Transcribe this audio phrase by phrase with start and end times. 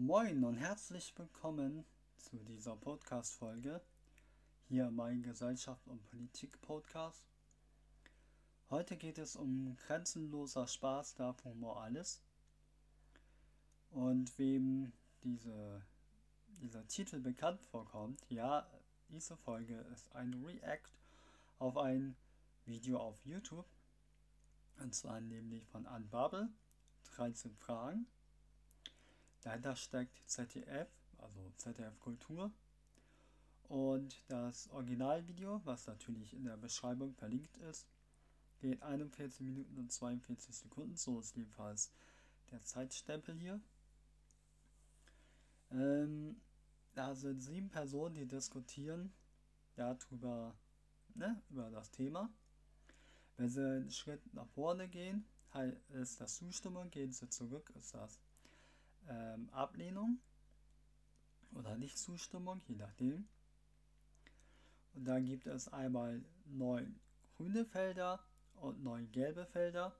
[0.00, 1.84] Moin und herzlich willkommen
[2.18, 3.80] zu dieser Podcast-Folge
[4.68, 7.26] hier mein Gesellschaft und Politik Podcast.
[8.70, 12.22] Heute geht es um grenzenloser Spaß, darf Humor alles.
[13.90, 14.92] Und wem
[15.24, 15.82] diese,
[16.62, 18.70] dieser Titel bekannt vorkommt, ja,
[19.08, 20.92] diese Folge ist ein React
[21.58, 22.14] auf ein
[22.66, 23.66] Video auf YouTube.
[24.78, 26.50] Und zwar nämlich von Anbabel,
[27.16, 28.06] 13 Fragen.
[29.42, 30.88] Dahinter steckt ZDF,
[31.18, 32.52] also ZDF Kultur.
[33.68, 37.86] Und das Originalvideo, was natürlich in der Beschreibung verlinkt ist,
[38.60, 40.96] geht 41 Minuten und 42 Sekunden.
[40.96, 41.92] So ist jedenfalls
[42.50, 43.60] der Zeitstempel hier.
[45.70, 46.40] Ähm,
[46.94, 49.12] da sind sieben Personen, die diskutieren
[49.76, 50.56] darüber,
[51.14, 52.30] ne, über das Thema.
[53.36, 55.24] Wenn sie einen Schritt nach vorne gehen,
[55.90, 58.18] ist das Zustimmung, gehen sie zurück, ist das
[59.08, 60.20] ähm, Ablehnung
[61.52, 63.28] oder Nichtzustimmung, je nachdem.
[64.94, 67.00] Und dann gibt es einmal neun
[67.36, 68.20] grüne Felder
[68.54, 69.96] und neun gelbe Felder.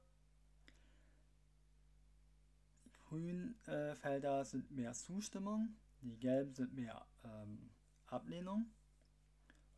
[2.84, 7.70] Die grünen äh, Felder sind mehr Zustimmung, die gelben sind mehr ähm,
[8.06, 8.66] Ablehnung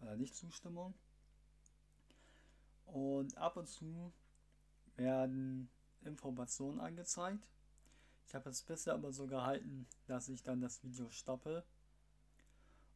[0.01, 0.95] oder Nichtzustimmung.
[2.87, 4.13] Und ab und zu
[4.97, 5.71] werden
[6.03, 7.47] Informationen angezeigt
[8.31, 11.65] ich habe es bisher aber so gehalten, dass ich dann das Video stoppe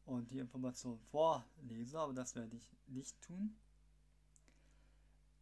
[0.04, 3.56] und die Information vorlese, aber das werde ich nicht tun.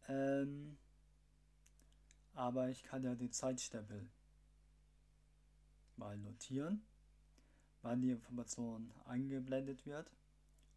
[0.07, 0.79] Ähm,
[2.33, 4.09] aber ich kann ja den Zeitstempel
[5.95, 6.83] mal notieren,
[7.83, 10.11] wann die Information eingeblendet wird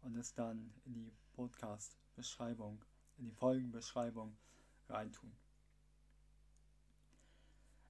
[0.01, 2.85] und es dann in die Podcast-Beschreibung,
[3.17, 4.37] in die Folgenbeschreibung
[4.87, 5.35] reintun.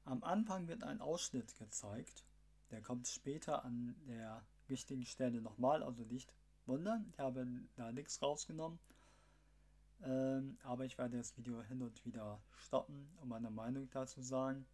[0.07, 2.23] Am Anfang wird ein Ausschnitt gezeigt.
[2.71, 6.33] Der kommt später an der richtigen Stelle nochmal, also nicht
[6.65, 7.05] wundern.
[7.11, 8.79] Ich habe da nichts rausgenommen.
[10.03, 14.65] Ähm, aber ich werde das Video hin und wieder stoppen, um meine Meinung dazu sagen.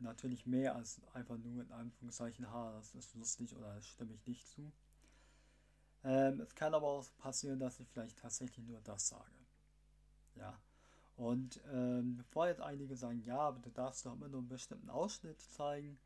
[0.00, 4.26] Natürlich mehr als einfach nur in Anführungszeichen, ha, das ist lustig oder das stimme ich
[4.26, 4.70] nicht zu.
[6.04, 9.46] Ähm, es kann aber auch passieren, dass ich vielleicht tatsächlich nur das sage.
[10.34, 10.60] Ja.
[11.18, 14.88] Und ähm, bevor jetzt einige sagen, ja, aber du darfst doch immer nur einen bestimmten
[14.88, 15.98] Ausschnitt zeigen,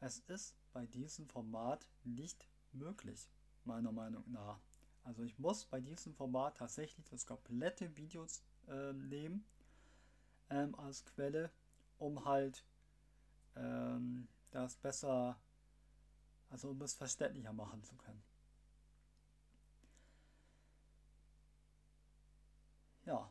[0.00, 3.30] es ist bei diesem Format nicht möglich,
[3.64, 4.58] meiner Meinung nach.
[5.04, 8.26] Also ich muss bei diesem Format tatsächlich das komplette Video
[8.66, 9.44] äh, nehmen
[10.50, 11.52] ähm, als Quelle,
[11.98, 12.64] um halt
[13.54, 15.38] ähm, das besser,
[16.50, 18.24] also um es verständlicher machen zu können.
[23.04, 23.30] Ja,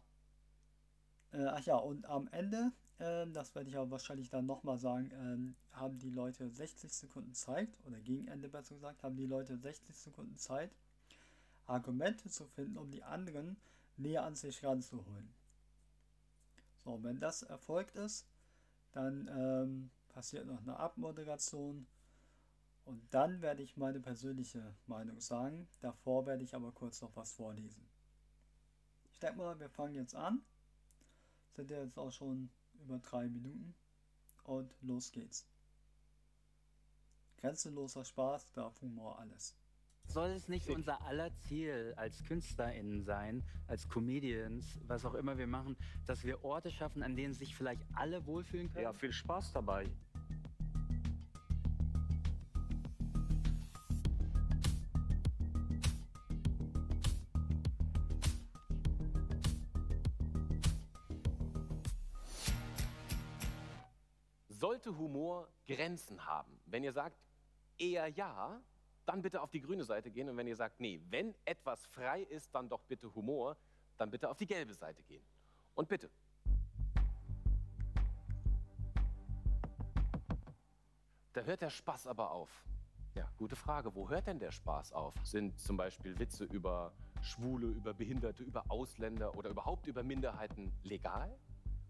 [1.36, 5.12] äh, ach ja, und am Ende, äh, das werde ich aber wahrscheinlich dann nochmal sagen,
[5.12, 9.58] äh, haben die Leute 60 Sekunden Zeit, oder gegen Ende besser gesagt, haben die Leute
[9.58, 10.72] 60 Sekunden Zeit,
[11.68, 13.58] Argumente zu finden, um die anderen
[13.98, 15.34] näher an sich ranzuholen.
[16.84, 18.28] So, wenn das erfolgt ist,
[18.92, 21.88] dann ähm, passiert noch eine Abmoderation
[22.86, 25.68] und dann werde ich meine persönliche Meinung sagen.
[25.82, 27.88] Davor werde ich aber kurz noch was vorlesen.
[29.12, 30.46] Ich denke mal, wir fangen jetzt an
[31.56, 32.50] sind ja jetzt auch schon
[32.84, 33.74] über drei Minuten
[34.44, 35.48] und los geht's.
[37.38, 39.56] Grenzenloser Spaß, darf Humor alles.
[40.08, 45.48] Soll es nicht unser aller Ziel als KünstlerInnen sein, als Comedians, was auch immer wir
[45.48, 48.84] machen, dass wir Orte schaffen, an denen sich vielleicht alle wohlfühlen können?
[48.84, 49.90] Ja, viel Spaß dabei.
[64.66, 66.60] Sollte Humor Grenzen haben?
[66.66, 67.16] Wenn ihr sagt
[67.78, 68.60] eher ja,
[69.06, 70.28] dann bitte auf die grüne Seite gehen.
[70.28, 73.58] Und wenn ihr sagt, nee, wenn etwas frei ist, dann doch bitte Humor,
[74.00, 75.24] dann bitte auf die gelbe Seite gehen.
[75.76, 76.10] Und bitte.
[81.34, 82.66] Da hört der Spaß aber auf.
[83.14, 83.94] Ja, gute Frage.
[83.94, 85.14] Wo hört denn der Spaß auf?
[85.24, 86.92] Sind zum Beispiel Witze über
[87.22, 91.38] Schwule, über Behinderte, über Ausländer oder überhaupt über Minderheiten legal?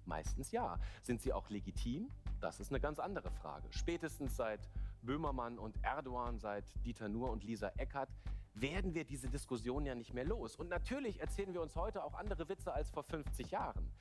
[0.03, 0.77] Meistens ja.
[1.03, 2.11] Sind sie auch legitim?
[2.39, 3.67] Das ist eine ganz andere Frage.
[3.71, 4.69] Spätestens seit
[5.01, 8.09] Böhmermann und Erdogan, seit Dieter Nuhr und Lisa Eckert,
[8.53, 10.55] werden wir diese Diskussion ja nicht mehr los.
[10.55, 13.91] Und natürlich erzählen wir uns heute auch andere Witze als vor 50 Jahren.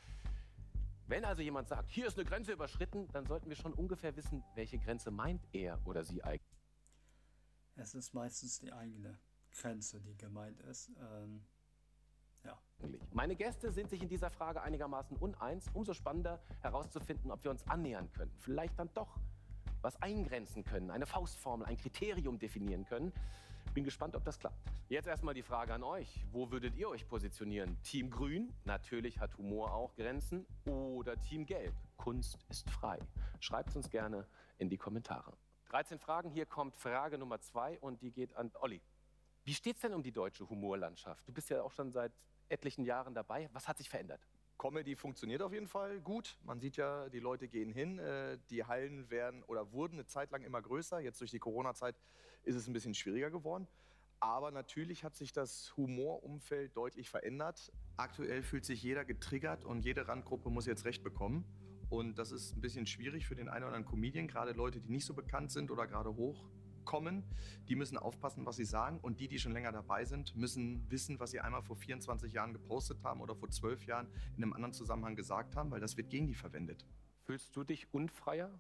[1.07, 4.43] Wenn also jemand sagt, hier ist eine Grenze überschritten, dann sollten wir schon ungefähr wissen,
[4.55, 6.73] welche Grenze meint er oder sie eigentlich.
[7.77, 9.19] Es ist meistens die eigene
[9.51, 10.91] Grenze, die gemeint ist.
[10.99, 11.45] Ähm
[12.93, 12.99] ja.
[13.13, 15.71] Meine Gäste sind sich in dieser Frage einigermaßen uneins.
[15.73, 18.33] Umso spannender herauszufinden, ob wir uns annähern können.
[18.41, 19.19] Vielleicht dann doch
[19.85, 23.13] was eingrenzen können, eine Faustformel, ein Kriterium definieren können.
[23.75, 24.57] Bin gespannt, ob das klappt.
[24.89, 26.25] Jetzt erstmal die Frage an euch.
[26.33, 27.77] Wo würdet ihr euch positionieren?
[27.83, 30.47] Team Grün, natürlich hat Humor auch Grenzen.
[30.65, 32.99] Oder Team Gelb, Kunst ist frei.
[33.41, 34.27] Schreibt uns gerne
[34.59, 35.37] in die Kommentare.
[35.71, 38.81] 13 Fragen, hier kommt Frage Nummer zwei und die geht an Olli.
[39.43, 41.27] Wie steht es denn um die deutsche Humorlandschaft?
[41.27, 42.13] Du bist ja auch schon seit
[42.55, 43.51] etlichen Jahren dabei.
[43.53, 44.27] Was hat sich verändert?
[44.57, 46.39] Comedy funktioniert auf jeden Fall gut.
[46.45, 47.99] Man sieht ja, die Leute gehen hin.
[47.99, 51.01] Äh, die Hallen werden oder wurden eine Zeit lang immer größer.
[51.01, 51.97] Jetzt durch die Corona-Zeit
[52.45, 53.67] ist es ein bisschen schwieriger geworden.
[54.21, 57.73] Aber natürlich hat sich das Humorumfeld deutlich verändert.
[57.97, 61.45] Aktuell fühlt sich jeder getriggert und jede Randgruppe muss jetzt Recht bekommen.
[61.91, 64.91] Und das ist ein bisschen schwierig für den einen oder anderen Comedian, gerade Leute, die
[64.91, 66.49] nicht so bekannt sind oder gerade hoch
[66.85, 67.25] kommen,
[67.69, 68.99] die müssen aufpassen, was sie sagen.
[69.01, 72.53] Und die, die schon länger dabei sind, müssen wissen, was sie einmal vor 24 Jahren
[72.53, 76.11] gepostet haben oder vor 12 Jahren in einem anderen Zusammenhang gesagt haben, weil das wird
[76.11, 76.85] gegen die verwendet.
[77.23, 78.51] Fühlst du dich unfreier?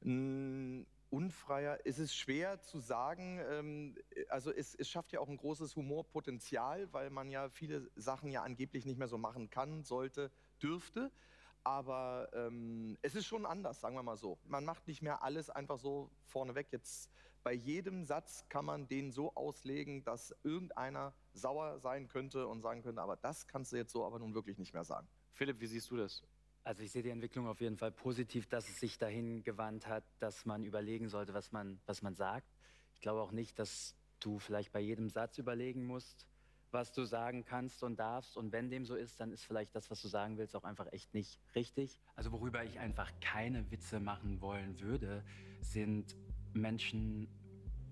[0.00, 0.84] Mmh,
[1.14, 3.40] unfreier ist es schwer zu sagen.
[3.50, 3.96] Ähm,
[4.28, 8.42] also es, es, schafft ja auch ein großes Humorpotenzial, weil man ja viele Sachen ja
[8.42, 11.12] angeblich nicht mehr so machen kann, sollte, dürfte.
[11.64, 14.38] Aber ähm, es ist schon anders, sagen wir mal so.
[14.44, 16.68] Man macht nicht mehr alles einfach so vorneweg.
[16.70, 17.10] Jetzt
[17.42, 22.82] bei jedem Satz kann man den so auslegen, dass irgendeiner sauer sein könnte und sagen
[22.82, 25.08] könnte, aber das kannst du jetzt so aber nun wirklich nicht mehr sagen.
[25.30, 26.22] Philipp, wie siehst du das?
[26.64, 30.04] Also ich sehe die Entwicklung auf jeden Fall positiv, dass es sich dahin gewandt hat,
[30.18, 32.48] dass man überlegen sollte, was man, was man sagt.
[32.94, 36.26] Ich glaube auch nicht, dass du vielleicht bei jedem Satz überlegen musst,
[36.74, 38.36] was du sagen kannst und darfst.
[38.36, 40.92] Und wenn dem so ist, dann ist vielleicht das, was du sagen willst, auch einfach
[40.92, 41.98] echt nicht richtig.
[42.16, 45.24] Also worüber ich einfach keine Witze machen wollen würde,
[45.60, 46.16] sind
[46.52, 47.28] Menschen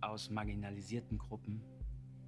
[0.03, 1.63] aus marginalisierten Gruppen,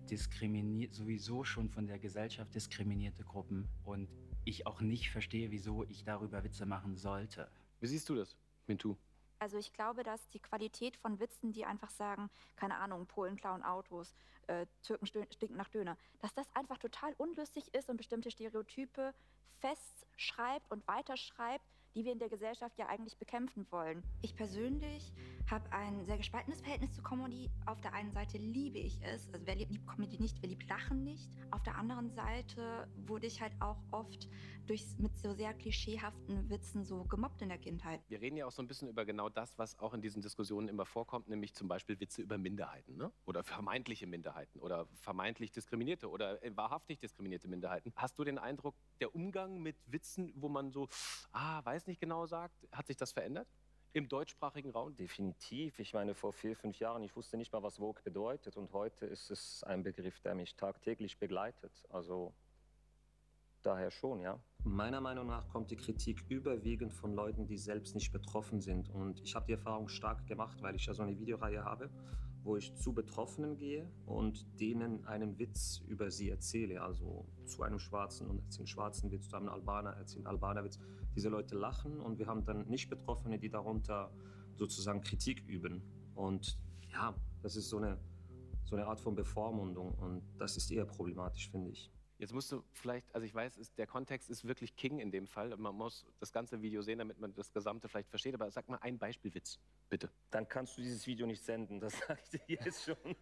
[0.09, 3.69] diskriminiert, sowieso schon von der Gesellschaft diskriminierte Gruppen.
[3.83, 4.09] Und
[4.45, 7.51] ich auch nicht verstehe, wieso ich darüber Witze machen sollte.
[7.81, 8.37] Wie siehst du das,
[8.67, 8.97] Mintu?
[9.39, 13.63] Also ich glaube, dass die Qualität von Witzen, die einfach sagen, keine Ahnung, Polen klauen
[13.63, 14.15] Autos,
[14.47, 19.15] äh, Türken stinken nach Döner, dass das einfach total unlustig ist und bestimmte Stereotype
[19.61, 24.03] festschreibt und weiterschreibt, die wir in der Gesellschaft ja eigentlich bekämpfen wollen.
[24.23, 25.13] Ich persönlich
[25.51, 27.51] habe ein sehr gespaltenes Verhältnis zu Comedy.
[27.67, 31.05] Auf der einen Seite liebe ich es, also wer liebt Comedy nicht, wer liebt Lachen
[31.05, 31.31] nicht.
[31.51, 34.29] Auf der anderen Seite wurde ich halt auch oft
[34.67, 38.01] durch, mit so sehr klischeehaften Witzen so gemobbt in der Kindheit.
[38.09, 40.69] Wir reden ja auch so ein bisschen über genau das, was auch in diesen Diskussionen
[40.69, 43.13] immer vorkommt, nämlich zum Beispiel Witze über Minderheiten ne?
[43.27, 47.93] oder vermeintliche Minderheiten oder vermeintlich diskriminierte oder äh, wahrhaftig diskriminierte Minderheiten.
[47.97, 50.89] Hast du den Eindruck, der Umgang mit Witzen, wo man so,
[51.33, 53.49] ah, weiß nicht genau sagt, hat sich das verändert?
[53.93, 54.97] Im deutschsprachigen Raum?
[54.97, 55.79] Definitiv.
[55.79, 58.57] Ich meine, vor vier, fünf Jahren, ich wusste nicht mal, was Vogue bedeutet.
[58.57, 61.85] Und heute ist es ein Begriff, der mich tagtäglich begleitet.
[61.91, 62.35] Also
[63.63, 64.41] daher schon, ja.
[64.65, 68.89] Meiner Meinung nach kommt die Kritik überwiegend von Leuten, die selbst nicht betroffen sind.
[68.89, 71.91] Und ich habe die Erfahrung stark gemacht, weil ich ja so eine Videoreihe habe,
[72.43, 76.83] wo ich zu Betroffenen gehe und denen einen Witz über sie erzähle.
[76.83, 80.65] Also zu einem Schwarzen und erzähle einen schwarzen Witz, zu einem Albaner erzähle einen Albaner
[80.65, 80.79] Witz.
[81.15, 84.13] Diese Leute lachen und wir haben dann nicht Betroffene, die darunter
[84.57, 85.83] sozusagen Kritik üben.
[86.15, 86.59] Und
[86.93, 87.99] ja, das ist so eine,
[88.65, 91.91] so eine Art von Bevormundung und das ist eher problematisch, finde ich.
[92.19, 95.27] Jetzt musst du vielleicht, also ich weiß, ist, der Kontext ist wirklich King in dem
[95.27, 95.57] Fall.
[95.57, 98.35] Man muss das ganze Video sehen, damit man das Gesamte vielleicht versteht.
[98.35, 99.59] Aber sag mal einen Beispielwitz,
[99.89, 100.11] bitte.
[100.31, 103.17] Dann kannst du dieses Video nicht senden, das sage ich dir jetzt schon.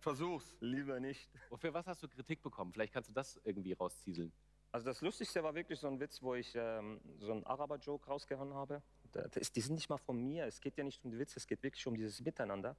[0.00, 0.54] Versuch's.
[0.60, 1.30] Lieber nicht.
[1.48, 2.72] Und für was hast du Kritik bekommen?
[2.72, 4.32] Vielleicht kannst du das irgendwie rauszieseln.
[4.70, 8.54] Also das Lustigste war wirklich so ein Witz, wo ich ähm, so einen Araber-Joke rausgehauen
[8.54, 8.82] habe.
[9.12, 10.44] Das, die sind nicht mal von mir.
[10.44, 12.76] Es geht ja nicht um die Witze, es geht wirklich um dieses Miteinander.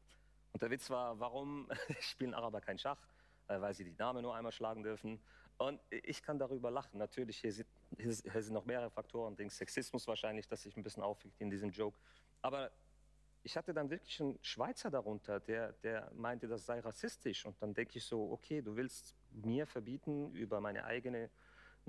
[0.51, 1.67] Und der Witz war, warum
[1.99, 2.99] spielen Araber kein Schach?
[3.47, 5.19] Äh, weil sie die Dame nur einmal schlagen dürfen.
[5.57, 6.99] Und ich kann darüber lachen.
[6.99, 7.67] Natürlich, hier sind,
[7.97, 9.35] hier sind noch mehrere Faktoren.
[9.35, 11.97] Den Sexismus wahrscheinlich, dass sich ein bisschen aufregt in diesem Joke.
[12.41, 12.71] Aber
[13.43, 17.45] ich hatte dann wirklich einen Schweizer darunter, der, der meinte, das sei rassistisch.
[17.45, 21.29] Und dann denke ich so, okay, du willst mir verbieten, über meine eigene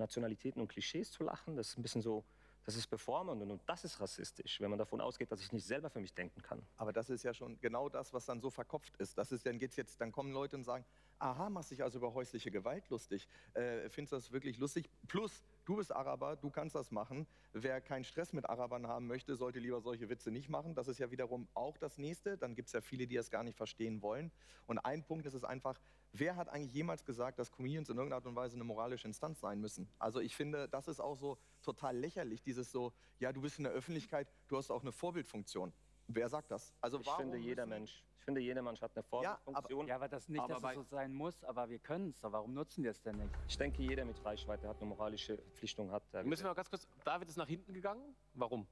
[0.01, 1.55] Nationalitäten und Klischees zu lachen.
[1.55, 2.25] Das ist ein bisschen so,
[2.65, 5.89] das ist bevormundend und das ist rassistisch, wenn man davon ausgeht, dass ich nicht selber
[5.89, 6.61] für mich denken kann.
[6.77, 9.17] Aber das ist ja schon genau das, was dann so verkopft ist.
[9.17, 10.85] Das ist dann geht's jetzt, dann kommen Leute und sagen,
[11.17, 13.27] aha, machst dich also über häusliche Gewalt lustig.
[13.53, 14.89] Äh, findest du das wirklich lustig?
[15.07, 17.27] Plus, du bist Araber, du kannst das machen.
[17.53, 20.75] Wer keinen Stress mit Arabern haben möchte, sollte lieber solche Witze nicht machen.
[20.75, 22.37] Das ist ja wiederum auch das Nächste.
[22.37, 24.31] Dann gibt es ja viele, die das gar nicht verstehen wollen.
[24.67, 25.79] Und ein Punkt ist es einfach,
[26.13, 29.39] wer hat eigentlich jemals gesagt, dass Comedians in irgendeiner Art und Weise eine moralische Instanz
[29.39, 29.89] sein müssen?
[29.99, 33.63] Also ich finde, das ist auch so total lächerlich, dieses so, ja, du bist in
[33.63, 35.73] der Öffentlichkeit, du hast auch eine Vorbildfunktion.
[36.07, 36.73] Wer sagt das?
[36.81, 38.03] Also ich finde, jeder Mensch.
[38.17, 39.55] Ich finde, jeder Mensch hat eine Vorbildfunktion.
[39.55, 42.11] Ja, aber, ja, aber das nicht, aber dass es so sein muss, aber wir können
[42.11, 42.21] es.
[42.21, 43.33] Warum nutzen wir es denn nicht?
[43.47, 45.91] Ich denke, jeder mit Reichweite hat eine moralische Verpflichtung.
[45.91, 48.15] Hat, Müssen wir mal ganz kurz, David ist nach hinten gegangen.
[48.35, 48.67] Warum?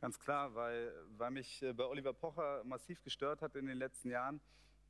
[0.00, 4.10] Ganz klar, weil, weil mich äh, bei Oliver Pocher massiv gestört hat in den letzten
[4.10, 4.38] Jahren.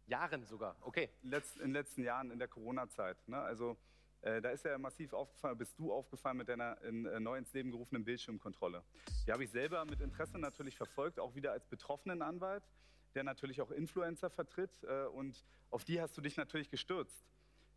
[0.07, 1.09] Jahren sogar, okay.
[1.23, 3.16] Letz, in den letzten Jahren in der Corona-Zeit.
[3.28, 3.38] Ne?
[3.38, 3.76] Also
[4.25, 7.52] äh, da ist er massiv aufgefallen, bist du aufgefallen mit deiner in, äh, neu ins
[7.52, 8.83] Leben gerufenen Bildschirmkontrolle.
[9.26, 12.62] Die habe ich selber mit Interesse natürlich verfolgt, auch wieder als betroffenen Anwalt,
[13.14, 14.83] der natürlich auch Influencer vertritt.
[14.85, 17.26] Äh, und auf die hast du dich natürlich gestürzt.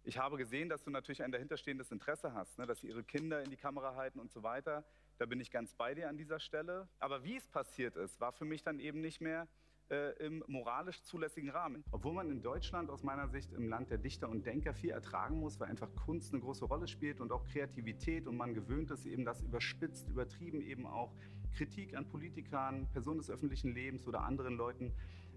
[0.04, 2.66] Ich habe gesehen, dass du natürlich ein dahinterstehendes Interesse hast, ne?
[2.66, 4.86] dass sie ihre Kinder in die Kamera halten und so weiter.
[5.18, 6.88] Da bin ich ganz bei dir an dieser Stelle.
[7.00, 9.50] Aber wie es passiert ist, war für mich dann eben nicht mehr
[9.89, 11.84] äh, im moralisch zulässigen Rahmen.
[11.91, 15.39] Obwohl man in Deutschland aus meiner Sicht im Land der Dichter und Denker viel ertragen
[15.39, 19.06] muss, weil einfach Kunst eine große Rolle spielt und auch Kreativität und man gewöhnt ist
[19.06, 21.13] eben, dass überspitzt, übertrieben eben auch
[21.56, 24.94] Kritik an Politikern, Personen des öffentlichen Lebens oder anderen Leuten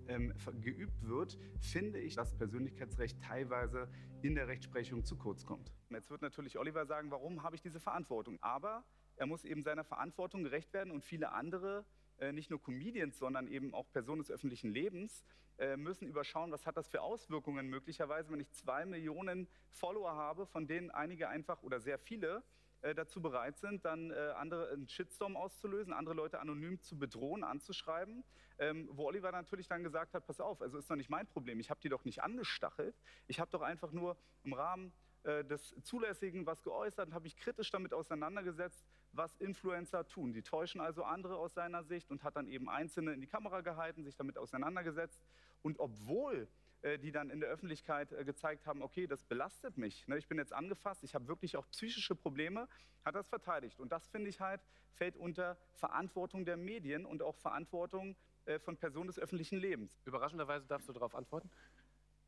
[0.09, 3.89] ähm, geübt wird, finde ich, dass Persönlichkeitsrecht teilweise
[4.23, 5.73] in der Rechtsprechung zu kurz kommt.
[5.91, 8.39] Jetzt wird natürlich Oliver sagen, warum habe ich diese Verantwortung?
[8.43, 8.85] Aber
[9.17, 11.85] er muss eben seiner Verantwortung gerecht werden und viele andere
[12.33, 15.25] nicht nur Comedians, sondern eben auch Personen des öffentlichen Lebens
[15.61, 20.47] äh, müssen überschauen, was hat das für Auswirkungen möglicherweise, wenn ich zwei Millionen Follower habe,
[20.47, 22.43] von denen einige einfach oder sehr viele
[22.81, 28.25] äh, dazu bereit sind, dann andere einen Shitstorm auszulösen, andere Leute anonym zu bedrohen, anzuschreiben,
[28.59, 31.61] ähm, wo Oliver natürlich dann gesagt hat, pass auf, also ist doch nicht mein Problem,
[31.61, 32.97] ich habe die doch nicht angestachelt,
[33.27, 37.71] ich habe doch einfach nur im Rahmen des Zulässigen was geäußert und habe mich kritisch
[37.71, 40.33] damit auseinandergesetzt, was Influencer tun.
[40.33, 43.61] Die täuschen also andere aus seiner Sicht und hat dann eben Einzelne in die Kamera
[43.61, 45.23] gehalten, sich damit auseinandergesetzt.
[45.63, 46.49] Und obwohl
[46.83, 50.29] äh, die dann in der Öffentlichkeit äh, gezeigt haben, okay, das belastet mich, ne, ich
[50.29, 52.69] bin jetzt angefasst, ich habe wirklich auch psychische Probleme,
[53.05, 53.81] hat das verteidigt.
[53.81, 54.63] Und das finde ich halt,
[54.93, 60.01] fällt unter Verantwortung der Medien und auch Verantwortung äh, von Personen des öffentlichen Lebens.
[60.07, 61.51] Überraschenderweise darfst du darauf antworten?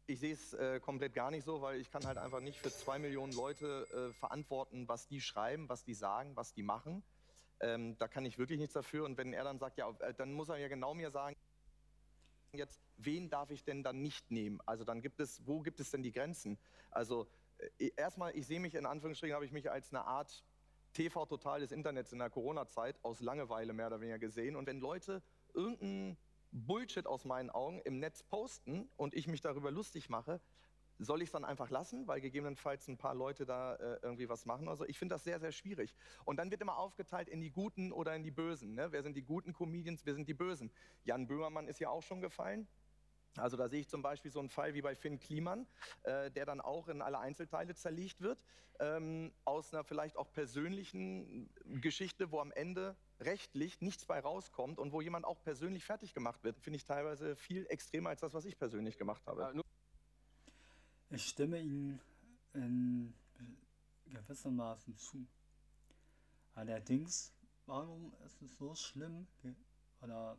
[0.07, 2.71] Ich sehe es äh, komplett gar nicht so, weil ich kann halt einfach nicht für
[2.71, 7.05] zwei Millionen Leute äh, verantworten, was die schreiben, was die sagen, was die machen.
[7.61, 9.05] Ähm, da kann ich wirklich nichts dafür.
[9.05, 11.37] Und wenn er dann sagt, ja, äh, dann muss er ja genau mir sagen,
[12.53, 14.61] jetzt, wen darf ich denn dann nicht nehmen?
[14.67, 16.59] Also dann gibt es, wo gibt es denn die Grenzen?
[16.91, 17.29] Also
[17.79, 20.45] äh, erstmal, ich sehe mich in Anführungsstrichen, habe ich mich als eine Art
[20.95, 24.57] TV-Total des Internets in der Corona-Zeit aus Langeweile mehr oder weniger gesehen.
[24.57, 25.23] Und wenn Leute
[25.55, 26.19] irgendein
[26.53, 30.41] Bullshit aus meinen Augen im Netz posten und ich mich darüber lustig mache,
[30.99, 34.47] soll ich es dann einfach lassen, weil gegebenenfalls ein paar Leute da äh, irgendwie was
[34.47, 34.85] machen oder so?
[34.85, 35.97] Ich finde das sehr, sehr schwierig.
[36.25, 38.75] Und dann wird immer aufgeteilt in die Guten oder in die Bösen.
[38.75, 38.93] Ne?
[38.93, 40.71] Wer sind die guten Comedians, wer sind die Bösen?
[41.05, 42.69] Jan Böhmermann ist ja auch schon gefallen.
[43.37, 45.67] Also da sehe ich zum Beispiel so einen Fall wie bei Finn Kliman,
[46.03, 48.45] äh, der dann auch in alle Einzelteile zerlegt wird,
[48.79, 54.93] ähm, aus einer vielleicht auch persönlichen Geschichte, wo am Ende rechtlich nichts bei rauskommt und
[54.93, 58.45] wo jemand auch persönlich fertig gemacht wird, finde ich teilweise viel extremer als das, was
[58.45, 59.63] ich persönlich gemacht habe.
[61.11, 62.01] Ich stimme Ihnen
[62.55, 63.15] in
[64.07, 65.27] gewissermaßen zu.
[66.55, 67.33] Allerdings,
[67.67, 69.27] warum ist es so schlimm,
[70.01, 70.37] oder,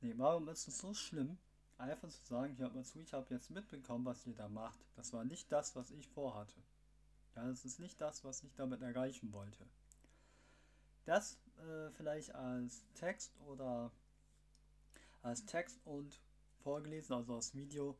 [0.00, 1.38] nee, warum ist es so schlimm,
[1.80, 4.78] einfach zu sagen, hört mal zu, ich habe jetzt mitbekommen, was ihr da macht.
[4.96, 6.60] Das war nicht das, was ich vorhatte.
[7.36, 9.66] Ja, das ist nicht das, was ich damit erreichen wollte.
[11.04, 13.90] Das äh, vielleicht als Text oder
[15.22, 16.20] als Text und
[16.62, 17.98] vorgelesen, also als Video,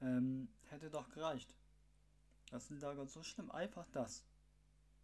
[0.00, 1.54] ähm, hätte doch gereicht.
[2.50, 3.50] Das ist da ganz so schlimm.
[3.50, 4.24] Einfach das.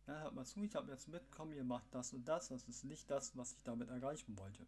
[0.07, 2.49] Ja, hört mal zu, ich habe jetzt mitbekommen, ihr macht das und das.
[2.49, 4.67] Das ist nicht das, was ich damit erreichen wollte.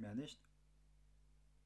[0.00, 0.40] Mehr nicht.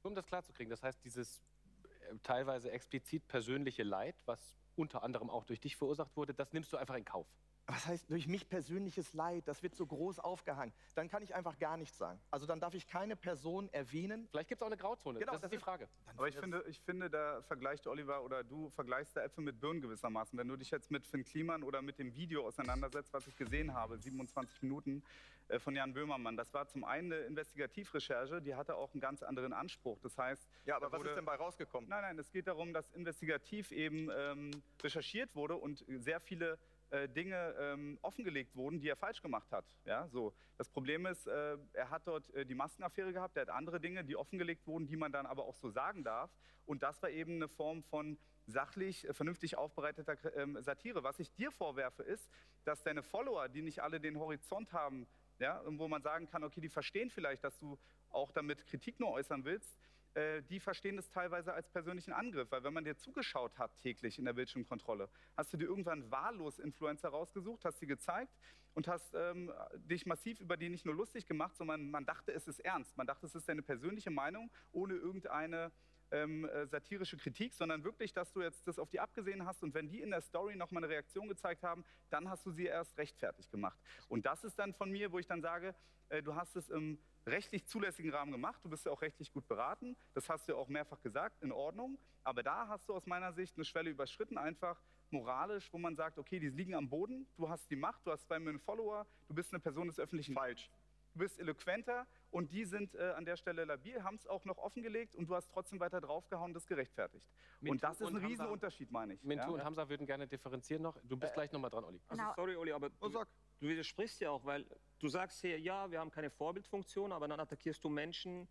[0.03, 1.41] Um das klarzukriegen, das heißt, dieses
[1.85, 6.73] äh, teilweise explizit persönliche Leid, was unter anderem auch durch dich verursacht wurde, das nimmst
[6.73, 7.29] du einfach in Kauf
[7.67, 11.59] was heißt durch mich persönliches Leid, das wird so groß aufgehangen, dann kann ich einfach
[11.59, 12.21] gar nichts sagen.
[12.31, 14.29] Also dann darf ich keine Person erwähnen.
[14.31, 15.89] Vielleicht gibt es auch eine Grauzone, genau, das, das ist die Frage.
[16.17, 19.81] Aber ich finde, ich finde, da vergleicht Oliver oder du vergleichst da Äpfel mit Birnen
[19.81, 20.39] gewissermaßen.
[20.39, 23.73] Wenn du dich jetzt mit Finn Kliman oder mit dem Video auseinandersetzt, was ich gesehen
[23.73, 25.03] habe, 27 Minuten
[25.49, 29.23] äh, von Jan Böhmermann, das war zum einen eine Investigativrecherche, die hatte auch einen ganz
[29.23, 29.99] anderen Anspruch.
[30.01, 30.47] Das heißt...
[30.67, 31.89] Ja, aber was ist denn bei rausgekommen?
[31.89, 34.51] Nein, nein, es geht darum, dass investigativ eben ähm,
[34.83, 36.59] recherchiert wurde und sehr viele
[36.91, 39.65] äh, Dinge ähm, offengelegt wurden, die er falsch gemacht hat.
[39.85, 40.35] Ja, so.
[40.57, 44.05] Das Problem ist, äh, er hat dort äh, die Maskenaffäre gehabt, er hat andere Dinge,
[44.05, 46.31] die offengelegt wurden, die man dann aber auch so sagen darf.
[46.67, 51.03] Und das war eben eine Form von sachlich, äh, vernünftig aufbereiteter ähm, Satire.
[51.03, 52.31] Was ich dir vorwerfe, ist,
[52.65, 55.07] dass deine Follower, die nicht alle den Horizont haben,
[55.39, 57.79] ja, wo man sagen kann, okay, die verstehen vielleicht, dass du
[58.11, 59.77] auch damit Kritik nur äußern willst,
[60.15, 64.19] äh, die verstehen das teilweise als persönlichen Angriff, weil wenn man dir zugeschaut hat täglich
[64.19, 68.33] in der Bildschirmkontrolle, hast du dir irgendwann wahllos Influencer rausgesucht, hast sie gezeigt
[68.75, 72.47] und hast ähm, dich massiv über die nicht nur lustig gemacht, sondern man dachte, es
[72.47, 72.97] ist ernst.
[72.97, 75.73] Man dachte, es ist deine persönliche Meinung, ohne irgendeine
[76.11, 79.75] ähm, äh, satirische Kritik, sondern wirklich, dass du jetzt das auf die abgesehen hast und
[79.75, 82.97] wenn die in der Story nochmal eine Reaktion gezeigt haben, dann hast du sie erst
[82.99, 83.81] rechtfertig gemacht.
[84.09, 85.75] Und das ist dann von mir, wo ich dann sage,
[86.09, 89.47] äh, du hast es im rechtlich zulässigen Rahmen gemacht, du bist ja auch rechtlich gut
[89.49, 93.07] beraten, das hast du ja auch mehrfach gesagt, in Ordnung, aber da hast du aus
[93.07, 97.27] meiner Sicht eine Schwelle überschritten, einfach moralisch, wo man sagt, okay, die liegen am Boden,
[97.37, 100.35] du hast die Macht, du hast zwei Millionen Follower, du bist eine Person des öffentlichen...
[100.35, 100.71] Falsch.
[101.15, 104.59] Du bist eloquenter und die sind äh, an der Stelle labil, haben es auch noch
[104.59, 107.25] offengelegt und du hast trotzdem weiter draufgehauen, das gerechtfertigt.
[107.61, 109.23] Mintu und das ist ein und Riesenunterschied, meine ich.
[109.23, 109.51] Mintu ja?
[109.51, 110.99] und Hamza würden gerne differenzieren noch.
[111.05, 112.01] Du bist gleich nochmal dran, Olli.
[112.09, 112.35] Also Genau.
[112.35, 113.29] sorry, Oli, aber Oh, sag.
[113.61, 114.65] Du widersprichst ja auch, weil
[114.99, 118.49] du sagst hier, ja, wir haben keine Vorbildfunktion, aber dann attackierst du Menschen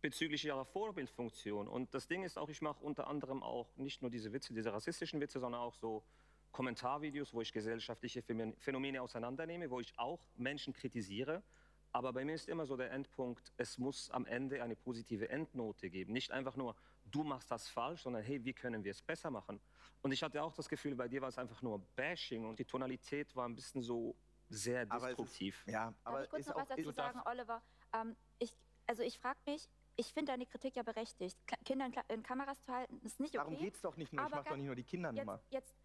[0.00, 1.68] bezüglich ihrer Vorbildfunktion.
[1.68, 4.72] Und das Ding ist auch, ich mache unter anderem auch nicht nur diese Witze, diese
[4.72, 6.04] rassistischen Witze, sondern auch so
[6.52, 11.42] Kommentarvideos, wo ich gesellschaftliche Phänomen- Phänomene auseinandernehme, wo ich auch Menschen kritisiere.
[11.90, 15.90] Aber bei mir ist immer so der Endpunkt, es muss am Ende eine positive Endnote
[15.90, 16.12] geben.
[16.12, 16.76] Nicht einfach nur,
[17.06, 19.60] du machst das falsch, sondern hey, wie können wir es besser machen?
[20.02, 22.64] Und ich hatte auch das Gefühl, bei dir war es einfach nur Bashing und die
[22.64, 24.14] Tonalität war ein bisschen so
[24.48, 25.64] sehr Aber es ist- destruktiv.
[25.66, 27.62] Ja, Darf aber ich kurz noch was dazu sagen, Oliver?
[27.92, 28.52] Ähm, ich,
[28.86, 31.36] also ich frage mich, ich finde deine Kritik ja berechtigt.
[31.64, 33.38] Kinder in, Kameras zu halten, ist nicht okay.
[33.38, 34.22] Darum geht es doch nicht nur.
[34.22, 35.40] Ich aber mache doch nicht nur die Kindernummer.
[35.50, 35.76] Jetzt, jetzt,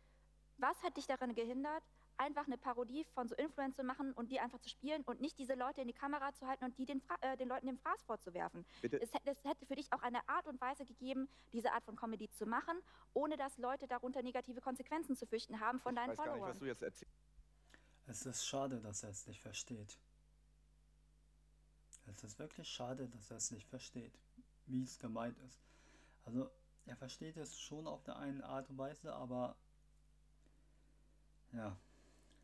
[0.58, 1.84] was hat dich daran gehindert,
[2.18, 5.40] einfach eine Parodie von so Influencern zu machen und die einfach zu spielen und nicht
[5.40, 7.78] diese Leute in die Kamera zu halten und die den, Fra äh, den Leuten den
[7.80, 8.64] Fraß vorzuwerfen?
[8.84, 9.02] Bitte.
[9.02, 11.96] Es, hätte- es hätte für dich auch eine Art und Weise gegeben, diese Art von
[11.96, 12.78] Comedy zu machen,
[13.14, 16.32] ohne dass Leute darunter negative Konsequenzen zu fürchten haben von ich deinen weiß gar nicht,
[16.34, 16.50] Followern.
[16.52, 17.16] was du jetzt erzählst.
[18.06, 19.98] Es ist schade, dass er es nicht versteht.
[22.06, 24.14] Es ist wirklich schade, dass er es nicht versteht,
[24.66, 25.60] wie es gemeint ist.
[26.26, 26.52] Also,
[26.86, 29.56] er versteht es schon auf der einen Art und Weise, aber
[31.54, 31.78] ja,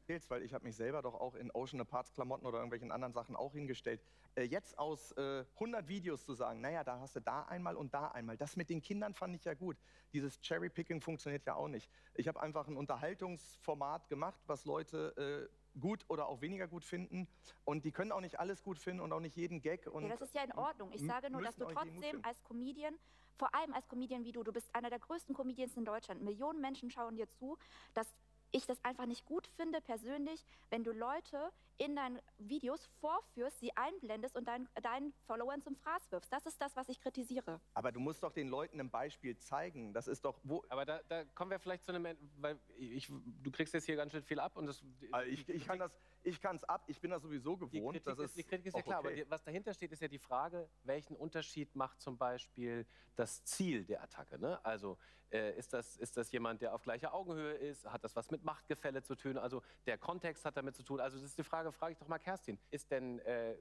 [0.09, 3.13] erzählst, weil ich habe mich selber doch auch in Ocean Aparts Klamotten oder irgendwelchen anderen
[3.13, 4.01] Sachen auch hingestellt.
[4.35, 7.93] Äh, jetzt aus äh, 100 Videos zu sagen, naja, da hast du da einmal und
[7.93, 8.35] da einmal.
[8.35, 9.77] Das mit den Kindern fand ich ja gut.
[10.13, 11.91] Dieses Cherry-Picking funktioniert ja auch nicht.
[12.15, 17.27] Ich habe einfach ein Unterhaltungsformat gemacht, was Leute äh, gut oder auch weniger gut finden.
[17.63, 19.85] Und die können auch nicht alles gut finden und auch nicht jeden Gag.
[19.85, 20.91] Und Ja, das ist ja in Ordnung.
[20.91, 22.95] Ich sage nur, dass du trotzdem als Comedian,
[23.37, 26.23] vor allem als Comedian wie du, du bist einer der größten Comedians in Deutschland.
[26.23, 27.57] Millionen Menschen schauen dir zu,
[27.93, 28.11] dass
[28.51, 33.75] ich das einfach nicht gut finde, persönlich, wenn du Leute in deinen Videos vorführst, sie
[33.75, 36.31] einblendest und dein, deinen Followern zum Fraß wirfst.
[36.31, 37.61] Das ist das, was ich kritisiere.
[37.73, 39.93] Aber du musst doch den Leuten ein Beispiel zeigen.
[39.93, 43.49] Das ist doch, wo, Aber da, da kommen wir vielleicht zu einem, weil ich, du
[43.49, 44.83] kriegst jetzt hier ganz schön viel ab und das.
[45.11, 46.83] Also ich, ich kann das, ich kann es ab.
[46.87, 47.95] Ich bin das sowieso Die gewohnt.
[47.95, 49.23] Kritik, das ist, die Kritik ist ja klar, aber okay.
[49.23, 53.85] die, was dahinter steht, ist ja die Frage, welchen Unterschied macht zum Beispiel das Ziel
[53.85, 54.37] der Attacke?
[54.37, 54.63] Ne?
[54.65, 54.97] Also
[55.31, 57.85] äh, ist, das, ist das jemand, der auf gleicher Augenhöhe ist?
[57.85, 59.37] Hat das was mit Machtgefälle zu tun?
[59.37, 60.99] Also der Kontext hat damit zu tun.
[60.99, 63.55] Also das ist die Frage, frage ich doch mal Kerstin, ist denn äh,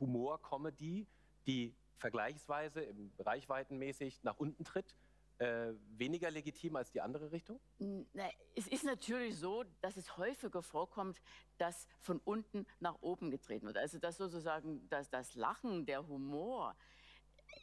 [0.00, 1.06] Humor, Comedy,
[1.46, 4.94] die vergleichsweise reichweitenmäßig nach unten tritt,
[5.38, 7.60] äh, weniger legitim als die andere Richtung?
[7.78, 11.20] Na, es ist natürlich so, dass es häufiger vorkommt,
[11.58, 13.76] dass von unten nach oben getreten wird.
[13.76, 16.76] Also dass sozusagen dass das Lachen, der Humor,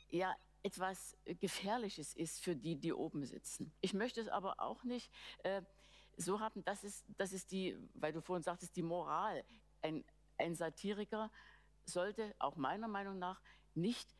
[0.10, 3.74] ja etwas Gefährliches ist für die, die oben sitzen.
[3.82, 5.12] Ich möchte es aber auch nicht
[5.44, 5.62] äh,
[6.17, 9.44] so haben, dass es, das ist die, weil du vorhin sagtest, die Moral.
[9.82, 10.04] Ein,
[10.38, 11.32] ein Satiriker
[11.86, 13.41] sollte auch meiner Meinung nach
[13.74, 14.15] nicht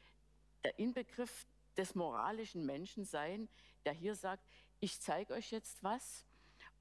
[0.64, 1.48] der Inbegriff
[1.78, 3.50] des moralischen Menschen sein,
[3.86, 4.44] der hier sagt,
[4.80, 6.26] ich zeige euch jetzt was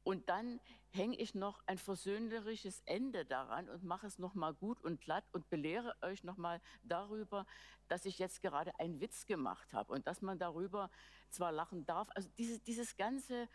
[0.02, 0.60] und dann
[0.92, 5.24] hänge ich noch ein versöhnliches Ende daran und mache es noch mal gut und glatt
[5.32, 7.46] und belehre euch noch mal darüber,
[7.88, 10.90] dass ich jetzt gerade einen Witz gemacht habe und dass man darüber
[11.28, 12.08] zwar lachen darf.
[12.14, 13.48] Also diese, dieses ganze,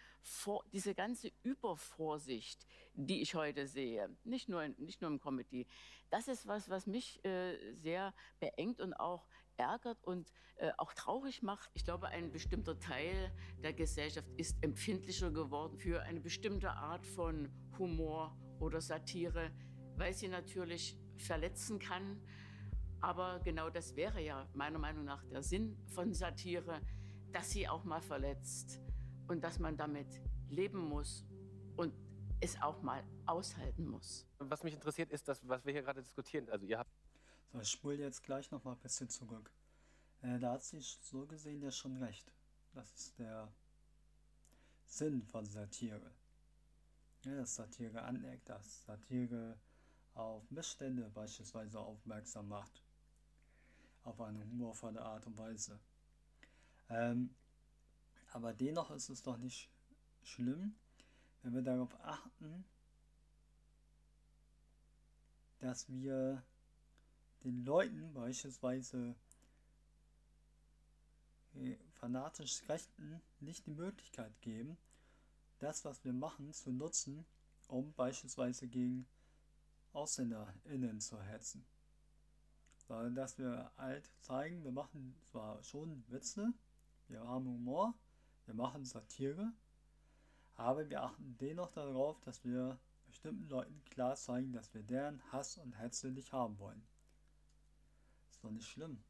[0.72, 5.68] diese ganze Übervorsicht, die ich heute sehe, nicht nur, in, nicht nur im Comedy,
[6.10, 11.42] das ist was, was mich äh, sehr beengt und auch ärgert und äh, auch traurig
[11.42, 11.70] macht.
[11.74, 17.50] Ich glaube, ein bestimmter Teil der Gesellschaft ist empfindlicher geworden für eine bestimmte Art von
[17.78, 19.52] Humor oder Satire,
[19.96, 22.22] weil sie natürlich verletzen kann.
[23.02, 26.82] Aber genau das wäre ja meiner Meinung nach der Sinn von Satire,
[27.32, 28.80] dass sie auch mal verletzt
[29.28, 31.26] und dass man damit leben muss
[31.76, 31.94] und
[32.40, 34.28] es auch mal aushalten muss.
[34.40, 36.50] Was mich interessiert, ist das, was wir hier gerade diskutieren.
[36.50, 36.95] Also ihr habt
[37.62, 39.52] Ich spule jetzt gleich noch mal ein bisschen zurück.
[40.22, 42.32] Äh, da hat sie so gesehen ja schon recht.
[42.74, 43.52] Das ist der
[44.86, 46.12] Sinn von Satire.
[47.24, 49.58] Ja, dass Satire aneckt, dass Satire
[50.14, 52.84] auf Missstände beispielsweise aufmerksam macht.
[54.04, 55.80] Auf eine humorvolle Art und Weise.
[56.90, 57.34] Ähm,
[58.32, 59.70] aber dennoch ist es doch nicht
[60.22, 60.76] schlimm,
[61.42, 62.66] wenn wir darauf achten,
[65.60, 66.44] dass wir
[67.46, 69.16] den Leuten beispielsweise
[71.54, 74.78] die fanatisch Rechten nicht die Möglichkeit geben,
[75.60, 77.26] das, was wir machen, zu nutzen,
[77.68, 79.08] um beispielsweise gegen
[79.94, 81.66] AusländerInnen zu hetzen.
[82.88, 86.54] Sondern dass wir halt zeigen, wir machen zwar schon Witze,
[87.08, 87.94] wir haben Humor,
[88.46, 89.54] wir machen Satire,
[90.56, 92.78] aber wir achten dennoch darauf, dass wir
[93.08, 96.86] bestimmten Leuten klar zeigen, dass wir deren Hass und Hetze nicht haben wollen.
[98.46, 99.04] Doch nicht schlimm.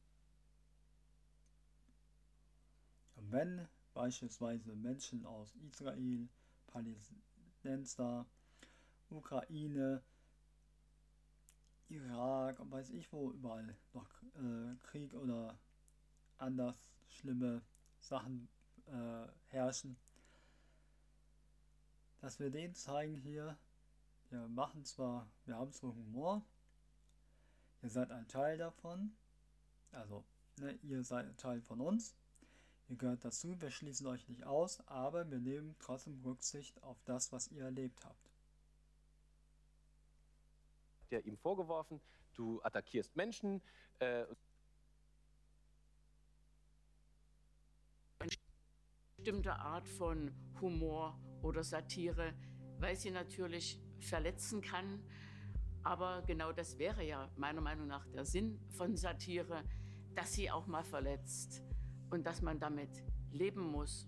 [3.17, 6.29] Und wenn beispielsweise Menschen aus Israel,
[6.67, 8.25] Palästinenser,
[9.09, 10.01] Ukraine,
[11.89, 15.59] Irak und weiß ich wo überall noch äh, Krieg oder
[16.37, 17.61] anders schlimme
[17.99, 18.47] Sachen
[18.85, 19.97] äh, herrschen,
[22.21, 23.57] dass wir denen zeigen hier,
[24.29, 26.41] wir machen zwar, wir haben zwar Humor,
[27.81, 29.13] ihr seid ein Teil davon,
[29.95, 30.23] also
[30.59, 32.15] ne, ihr seid Teil von uns,
[32.89, 37.31] ihr gehört dazu, wir schließen euch nicht aus, aber wir nehmen trotzdem Rücksicht auf das,
[37.31, 38.29] was ihr erlebt habt.
[41.11, 42.01] Der ihm vorgeworfen,
[42.33, 43.61] du attackierst Menschen.
[43.99, 44.25] Äh,
[49.25, 50.31] bestimmte Art von
[50.61, 52.33] Humor oder Satire,
[52.79, 55.03] weil sie natürlich verletzen kann.
[55.83, 59.63] Aber genau das wäre ja meiner Meinung nach der Sinn von Satire,
[60.15, 61.61] dass sie auch mal verletzt
[62.09, 64.07] und dass man damit leben muss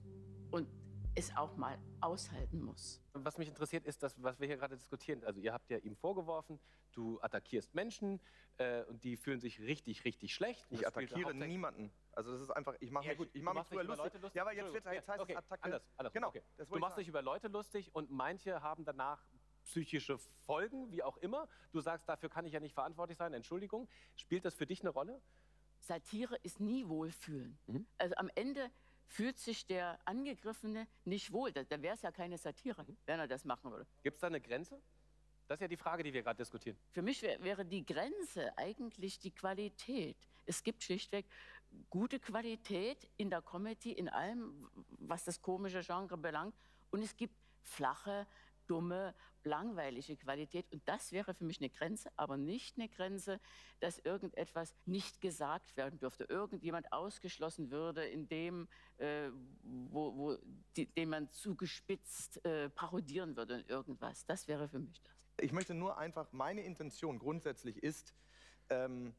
[0.52, 0.68] und
[1.16, 3.02] es auch mal aushalten muss.
[3.14, 5.24] was mich interessiert, ist das, was wir hier gerade diskutieren.
[5.24, 6.60] Also ihr habt ja ihm vorgeworfen,
[6.92, 8.22] du attackierst Menschen
[8.58, 10.68] äh, und die fühlen sich richtig, richtig schlecht.
[10.70, 11.92] Ich attackiere niemanden.
[12.12, 14.04] Also das ist einfach, ich mache Ja, mich, gut, ich du mache mich über lustig.
[14.04, 14.36] Leute lustig.
[14.36, 15.64] Ja, aber jetzt, wird, Entschuldigung, jetzt heißt okay, es Attacke.
[15.64, 16.44] Anders, anders, genau, okay.
[16.56, 19.26] das Du machst dich über Leute lustig und manche haben danach
[19.64, 21.48] psychische Folgen, wie auch immer.
[21.72, 23.90] Du sagst, dafür kann ich ja nicht verantwortlich sein, Entschuldigung.
[24.16, 25.20] Spielt das für dich eine Rolle?
[25.80, 27.58] Satire ist nie Wohlfühlen.
[27.68, 27.86] Mhm.
[27.98, 28.70] Also am Ende
[29.08, 31.52] fühlt sich der Angegriffene nicht wohl.
[31.52, 32.98] Da, da wäre es ja keine Satire, Mhm.
[33.06, 33.88] wenn er das machen würde.
[34.04, 34.82] Gibt es da eine Grenze?
[35.48, 36.78] Das ist ja die Frage, die wir gerade diskutieren.
[36.92, 40.18] Für mich wär, wäre die Grenze eigentlich die Qualität.
[40.46, 41.26] Es gibt schlichtweg
[41.90, 46.54] gute Qualität in der Comedy, in allem, was das komische Genre belangt.
[46.92, 48.28] Und es gibt flache,
[48.68, 50.72] dumme, langweilige Qualität.
[50.72, 53.40] Und das wäre für mich eine Grenze, aber nicht eine Grenze,
[53.80, 59.30] dass irgendetwas nicht gesagt werden dürfte, irgendjemand ausgeschlossen würde, in dem, äh,
[59.64, 60.38] wo, wo
[60.76, 64.26] die, den man zugespitzt äh, parodieren würde in irgendwas.
[64.26, 65.16] Das wäre für mich das.
[65.40, 68.16] Ich möchte nur einfach, meine Intention grundsätzlich ist,
[68.70, 69.16] ähm,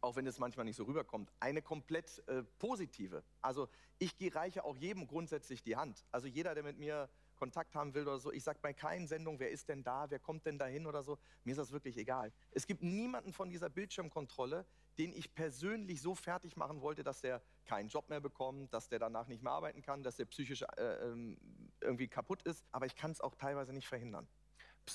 [0.00, 3.24] auch wenn es manchmal nicht so rüberkommt, eine komplett äh, positive.
[3.40, 6.04] Also ich reiche auch jedem grundsätzlich die Hand.
[6.12, 9.40] Also jeder, der mit mir Kontakt haben will oder so, ich sage bei keinen Sendungen,
[9.40, 12.32] wer ist denn da, wer kommt denn dahin oder so, mir ist das wirklich egal.
[12.50, 14.66] Es gibt niemanden von dieser Bildschirmkontrolle,
[14.98, 18.98] den ich persönlich so fertig machen wollte, dass der keinen Job mehr bekommt, dass der
[18.98, 21.38] danach nicht mehr arbeiten kann, dass der psychisch äh, ähm,
[21.80, 22.64] irgendwie kaputt ist.
[22.72, 24.26] Aber ich kann es auch teilweise nicht verhindern.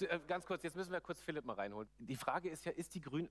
[0.01, 1.89] Äh, Ganz kurz, jetzt müssen wir kurz Philipp mal reinholen.
[1.99, 3.29] Die Frage ist ja, ist die Grün...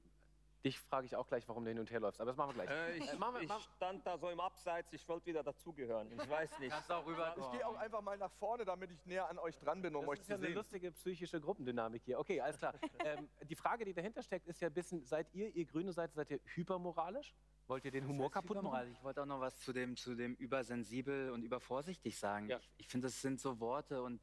[0.65, 2.65] Dich frage ich auch gleich, warum du hin und her läufst, aber das machen wir
[2.65, 2.71] gleich.
[2.71, 5.43] Äh, ich, Äh, machen wir- ich machen- stand da so im Abseits, ich wollte wieder
[5.43, 6.13] dazugehören.
[6.13, 6.71] Ich weiß nicht.
[6.71, 7.35] Kannst auch rüber.
[7.37, 10.03] Ich gehe auch einfach mal nach vorne, damit ich näher an euch dran bin, um
[10.03, 10.55] Das euch ist zu ja eine sehen.
[10.55, 12.19] lustige psychische Gruppendynamik hier.
[12.21, 12.75] Okay, alles klar.
[13.05, 16.15] ähm, die Frage, die dahinter steckt, ist ja ein bisschen, seid ihr, ihr Grüne seid,
[16.15, 17.35] seid ihr hypermoralisch?
[17.67, 18.93] Wollt ihr den Humor Das heißt kaputt machen?
[18.93, 22.49] Ich wollte auch noch was zu dem, zu dem übersensibel und übervorsichtig sagen.
[22.49, 22.59] Ja.
[22.59, 24.21] Ich, ich finde, das sind so Worte und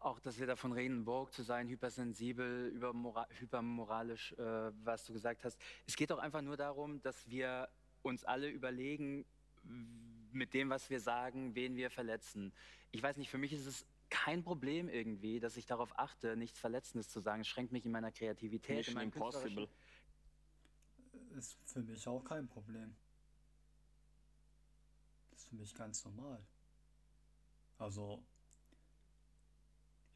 [0.00, 5.44] auch, dass wir davon reden, woke zu sein, hypersensibel, übermora hypermoralisch, äh, was du gesagt
[5.44, 5.58] hast.
[5.86, 7.68] Es geht doch einfach nur darum, dass wir
[8.02, 9.24] uns alle überlegen,
[10.32, 12.52] mit dem, was wir sagen, wen wir verletzen.
[12.90, 16.58] Ich weiß nicht, für mich ist es kein Problem irgendwie, dass ich darauf achte, nichts
[16.58, 17.42] Verletzendes zu sagen.
[17.42, 19.68] Es schränkt mich in meiner Kreativität, in Mission meinem Impossible.
[21.36, 22.94] Ist für mich auch kein Problem.
[25.34, 26.44] Ist für mich ganz normal.
[27.78, 28.22] Also,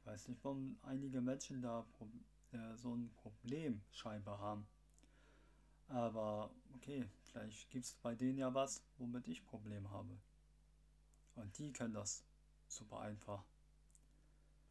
[0.06, 2.08] weiß nicht, warum einige Menschen da Pro
[2.52, 4.66] äh, so ein Problem scheinbar haben.
[5.88, 10.18] Aber okay, vielleicht gibt es bei denen ja was, womit ich Probleme habe.
[11.36, 12.24] Und die können das
[12.68, 13.44] super einfach.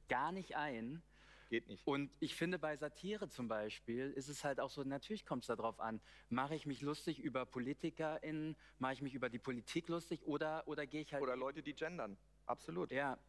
[0.08, 1.02] gar nicht ein.
[1.50, 1.86] Geht nicht.
[1.86, 5.48] Und ich finde, bei Satire zum Beispiel ist es halt auch so, natürlich kommt es
[5.48, 10.24] darauf an, mache ich mich lustig über PolitikerInnen, mache ich mich über die Politik lustig
[10.26, 11.22] oder, oder gehe ich halt.
[11.22, 12.18] Oder Leute, die gendern.
[12.48, 12.92] Absolut.
[12.92, 13.20] Ja,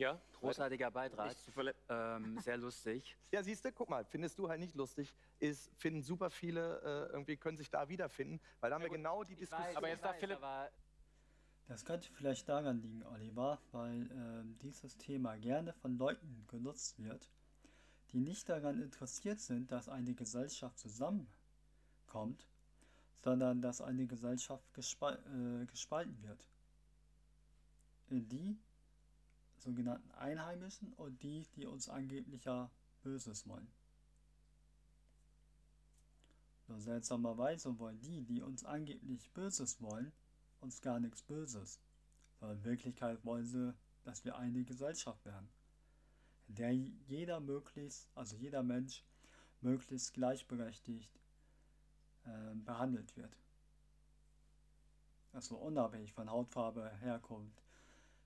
[0.00, 0.20] Ja?
[0.32, 1.36] großartiger Beitrag.
[1.88, 3.16] Ähm, sehr lustig.
[3.32, 7.12] Ja, siehst du, guck mal, findest du halt nicht lustig, ist, finden super viele äh,
[7.12, 9.68] irgendwie, können sich da wiederfinden, weil da haben wir genau die Diskussion.
[9.68, 10.70] weiß, aber jetzt darf weiß, Philipp- aber
[11.68, 17.30] Das könnte vielleicht daran liegen, Oliver, weil ähm, dieses Thema gerne von Leuten genutzt wird,
[18.10, 22.48] die nicht daran interessiert sind, dass eine Gesellschaft zusammenkommt,
[23.14, 26.48] sondern dass eine Gesellschaft gespal äh, gespalten wird.
[28.08, 28.58] In die
[29.62, 32.70] sogenannten Einheimischen und die, die uns angeblicher
[33.02, 33.70] Böses wollen.
[36.68, 40.12] Nur seltsamerweise wollen die, die uns angeblich Böses wollen,
[40.60, 41.80] uns gar nichts Böses.
[42.38, 45.48] Sondern in Wirklichkeit wollen sie, dass wir eine Gesellschaft werden,
[46.48, 49.04] in der jeder möglichst, also jeder Mensch,
[49.60, 51.10] möglichst gleichberechtigt
[52.24, 53.36] äh, behandelt wird.
[55.32, 57.62] Also unabhängig von Hautfarbe, Herkunft,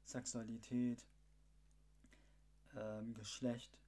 [0.04, 1.04] Sexualität,
[2.76, 3.78] ähm, Geschlecht,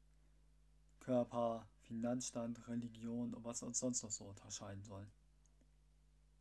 [1.01, 5.07] Körper, Finanzstand, Religion und was uns sonst noch so unterscheiden soll.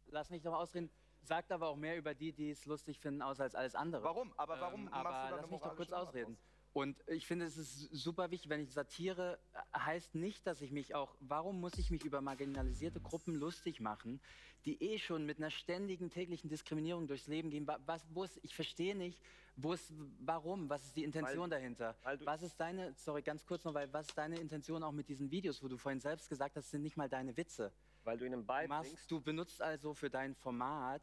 [0.07, 0.89] Lass mich doch ausreden.
[1.21, 4.03] Sagt aber auch mehr über die, die es lustig finden, aus als alles andere.
[4.03, 4.33] Warum?
[4.37, 6.35] Aber warum Ähm, machst du aber da eine lass mich doch kurz ausreden.
[6.35, 6.54] draus?
[6.75, 10.71] Und ich finde, es ist super wichtig, wenn ich Satire äh, heißt nicht, dass ich
[10.71, 14.19] mich auch, warum muss ich mich über marginalisierte Gruppen lustig machen,
[14.65, 17.65] die eh schon mit einer ständigen täglichen Diskriminierung durchs Leben gehen?
[17.65, 19.21] Wa- Was, wo ist, ich verstehe nicht,
[19.55, 21.95] wo ist, warum, was ist die Intention dahinter?
[22.03, 25.07] weil Was ist deine, sorry, ganz kurz noch, weil was ist deine Intention auch mit
[25.07, 27.71] diesen Videos, wo du vorhin selbst gesagt hast, sind nicht mal deine Witze?
[28.03, 31.01] Weil du ihnen beibringst, machst, du benutzt also für dein Format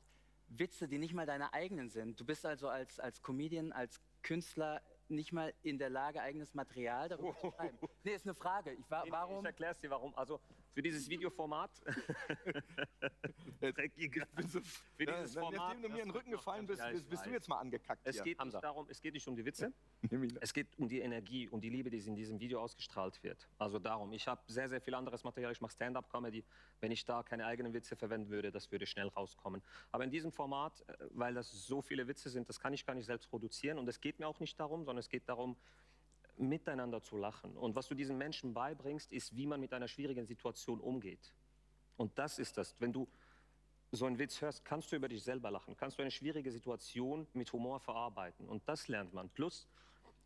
[0.49, 2.21] Witze, die nicht mal deine eigenen sind.
[2.21, 4.83] Du bist also als, als Comedian, als Künstler
[5.15, 7.79] nicht mal in der Lage, eigenes Material darüber zu schreiben.
[8.05, 8.73] Nee, ist eine Frage.
[8.73, 9.41] Ich war, warum?
[9.41, 10.15] Ich erkläre es dir, warum.
[10.17, 10.41] Also
[10.73, 11.71] für dieses Videoformat.
[13.61, 14.27] Dreckiger.
[14.97, 15.59] Für Ja, dieses na, Format.
[15.59, 18.23] Nachdem du mir in den Rücken gefallen bist, bist, bist du jetzt mal angekackt Es
[18.23, 19.73] geht nicht darum, es geht nicht um die Witze.
[20.41, 23.49] Es geht um die Energie und die Liebe, die in diesem Video ausgestrahlt wird.
[23.59, 24.13] Also darum.
[24.13, 25.53] Ich habe sehr, sehr viel anderes Material.
[25.53, 26.45] Ich mache Stand-up-Comedy.
[26.81, 29.63] Wenn ich da keine eigenen Witze verwenden würde, das würde schnell rauskommen.
[29.91, 32.95] Aber in diesem Format, äh, weil das so viele Witze sind, das kann ich gar
[32.95, 33.79] nicht selbst produzieren.
[33.79, 35.57] Und es geht mir auch nicht darum, sondern es geht darum,
[36.37, 37.57] miteinander zu lachen.
[37.57, 41.35] Und was du diesen Menschen beibringst, ist, wie man mit einer schwierigen Situation umgeht.
[41.97, 42.75] Und das ist das.
[42.81, 43.09] Wenn du
[43.93, 47.27] so einen Witz hörst, kannst du über dich selber lachen, kannst du eine schwierige Situation
[47.35, 48.49] mit Humor verarbeiten.
[48.49, 49.29] Und das lernt man.
[49.29, 49.69] Plus,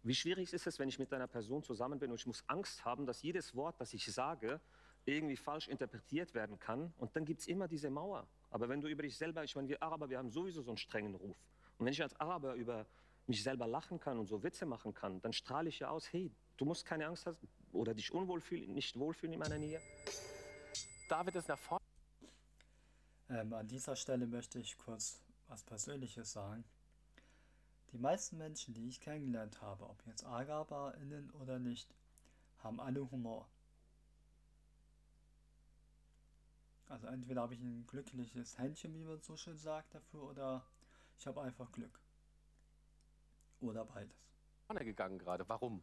[0.03, 2.85] wie schwierig ist es, wenn ich mit einer Person zusammen bin und ich muss Angst
[2.85, 4.61] haben, dass jedes Wort, das ich sage,
[5.05, 6.92] irgendwie falsch interpretiert werden kann.
[6.99, 8.29] Und dann gibt es immer diese Mauer.
[8.51, 10.79] Aber wenn du über dich selber, ich meine, wir Araber, wir haben sowieso so einen
[10.79, 11.37] strengen Ruf.
[11.79, 12.87] Und wenn ich als Araber über
[13.27, 16.33] mich selber lachen kann und so Witze machen kann, dann strahle ich ja aus, hey,
[16.57, 17.37] du musst keine Angst haben
[17.73, 19.81] oder dich unwohl fühlen, nicht wohlfühlen in meiner Nähe.
[21.09, 21.85] David ist nach vorne.
[23.29, 26.65] Ähm, an dieser Stelle möchte ich kurz was Persönliches sagen.
[27.93, 31.95] Die meisten Menschen, die ich kennengelernt habe, ob jetzt AraberInnen oder nicht,
[32.59, 33.49] haben alle Humor.
[36.89, 40.65] Also entweder habe ich ein glückliches Händchen, wie man so schön sagt, dafür, oder
[41.19, 42.01] ich habe einfach Glück.
[43.61, 44.16] Oder beides.
[44.85, 45.49] gegangen gerade.
[45.49, 45.83] Warum?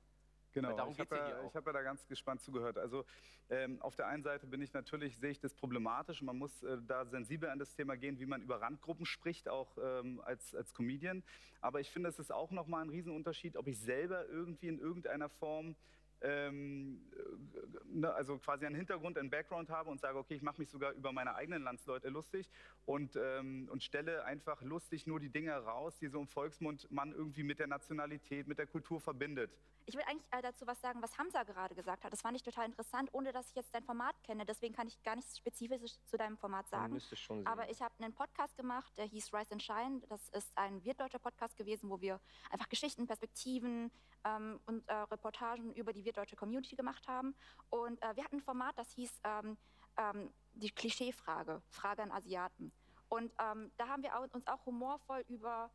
[0.53, 2.77] Genau, ich habe ja hab ja da ganz gespannt zugehört.
[2.77, 3.05] Also
[3.49, 6.21] ähm, auf der einen Seite bin ich natürlich, sehe ich das problematisch.
[6.21, 9.77] Man muss äh, da sensibel an das Thema gehen, wie man über Randgruppen spricht, auch
[9.81, 11.23] ähm, als, als Comedian.
[11.59, 15.29] Aber ich finde, es ist auch nochmal ein Riesenunterschied, ob ich selber irgendwie in irgendeiner
[15.29, 15.75] Form
[16.23, 20.59] ähm, äh, ne, also quasi einen Hintergrund, einen Background habe und sage, okay, ich mache
[20.59, 22.49] mich sogar über meine eigenen Landsleute lustig
[22.85, 27.11] und, ähm, und stelle einfach lustig nur die Dinge raus, die so im Volksmund man
[27.11, 29.51] irgendwie mit der Nationalität, mit der Kultur verbindet.
[29.85, 32.13] Ich will eigentlich äh, dazu was sagen, was Hamza gerade gesagt hat.
[32.13, 34.45] Das fand ich total interessant, ohne dass ich jetzt dein Format kenne.
[34.45, 36.97] Deswegen kann ich gar nichts Spezifisches zu deinem Format sagen.
[37.45, 40.01] Aber ich habe einen Podcast gemacht, der hieß Rise and Shine.
[40.07, 43.91] Das ist ein wirtdeutscher Podcast gewesen, wo wir einfach Geschichten, Perspektiven
[44.23, 47.35] ähm, und äh, Reportagen über die wirtdeutsche Community gemacht haben.
[47.69, 49.57] Und äh, wir hatten ein Format, das hieß ähm,
[49.97, 52.71] ähm, die Klischeefrage, Frage an Asiaten.
[53.09, 55.69] Und ähm, da haben wir uns auch humorvoll über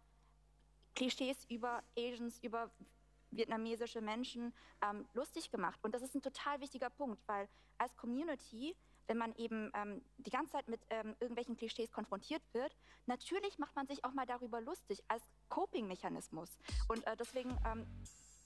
[0.94, 2.70] Klischees über Asians, über
[3.30, 5.78] vietnamesische Menschen ähm, lustig gemacht.
[5.82, 8.74] Und das ist ein total wichtiger Punkt, weil als Community,
[9.06, 12.74] wenn man eben ähm, die ganze Zeit mit ähm, irgendwelchen Klischees konfrontiert wird,
[13.06, 16.58] natürlich macht man sich auch mal darüber lustig als Coping-Mechanismus.
[16.88, 17.86] Und äh, deswegen ähm,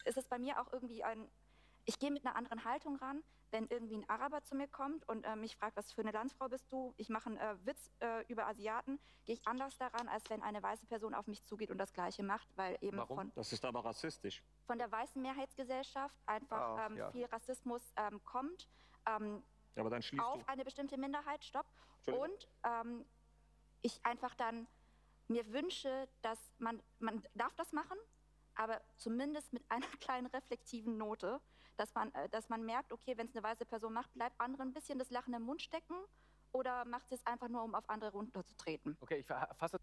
[0.04, 1.28] ist es bei mir auch irgendwie ein,
[1.84, 5.24] ich gehe mit einer anderen Haltung ran, wenn irgendwie ein Araber zu mir kommt und
[5.24, 6.94] äh, mich fragt, was für eine Landsfrau bist du?
[6.96, 10.62] Ich mache einen äh, Witz äh, über Asiaten, gehe ich anders daran, als wenn eine
[10.62, 13.16] weiße Person auf mich zugeht und das Gleiche macht, weil eben Warum?
[13.16, 14.42] von, Das ist aber rassistisch.
[14.66, 17.10] von der weißen Mehrheitsgesellschaft einfach Ach, ähm, ja.
[17.10, 18.68] viel Rassismus ähm, kommt
[19.06, 19.42] ähm,
[19.76, 20.48] Aber dann schließt auf du.
[20.48, 21.66] eine bestimmte Minderheit, stopp.
[22.06, 23.04] Und ähm,
[23.82, 24.66] ich einfach dann
[25.28, 27.96] mir wünsche, dass man, man darf das machen,
[28.54, 31.40] aber zumindest mit einer kleinen reflektiven Note,
[31.76, 34.68] dass man, äh, dass man merkt, okay, wenn es eine weiße Person macht, bleibt anderen
[34.68, 35.94] ein bisschen das Lachen im Mund stecken
[36.52, 38.96] oder macht sie es einfach nur, um auf andere runterzutreten.
[39.00, 39.78] Okay, ich fasse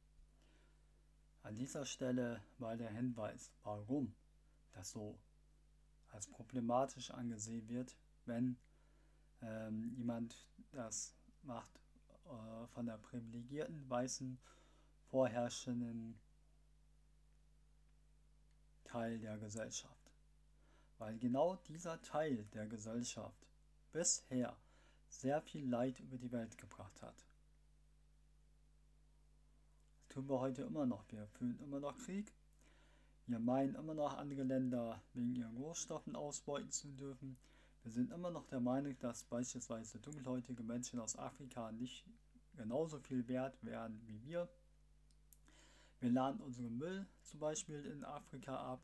[1.44, 4.16] An dieser Stelle mal der Hinweis, warum
[4.74, 5.20] das so
[6.10, 8.58] als problematisch angesehen wird, wenn
[9.42, 11.80] ähm, jemand das macht
[12.26, 14.40] äh, von der privilegierten weißen
[15.10, 16.20] vorherrschenden
[18.84, 19.99] Teil der Gesellschaft.
[21.00, 23.48] Weil genau dieser Teil der Gesellschaft
[23.92, 24.56] bisher
[25.08, 27.26] sehr viel Leid über die Welt gebracht hat.
[29.98, 31.04] Das tun wir heute immer noch.
[31.12, 32.34] Wir führen immer noch Krieg.
[33.26, 37.38] Wir meinen immer noch andere Länder wegen ihren Rohstoffen ausbeuten zu dürfen.
[37.84, 42.06] Wir sind immer noch der Meinung, dass beispielsweise dunkelhäutige Menschen aus Afrika nicht
[42.56, 44.50] genauso viel wert wären wie wir.
[46.00, 48.82] Wir laden unseren Müll zum Beispiel in Afrika ab.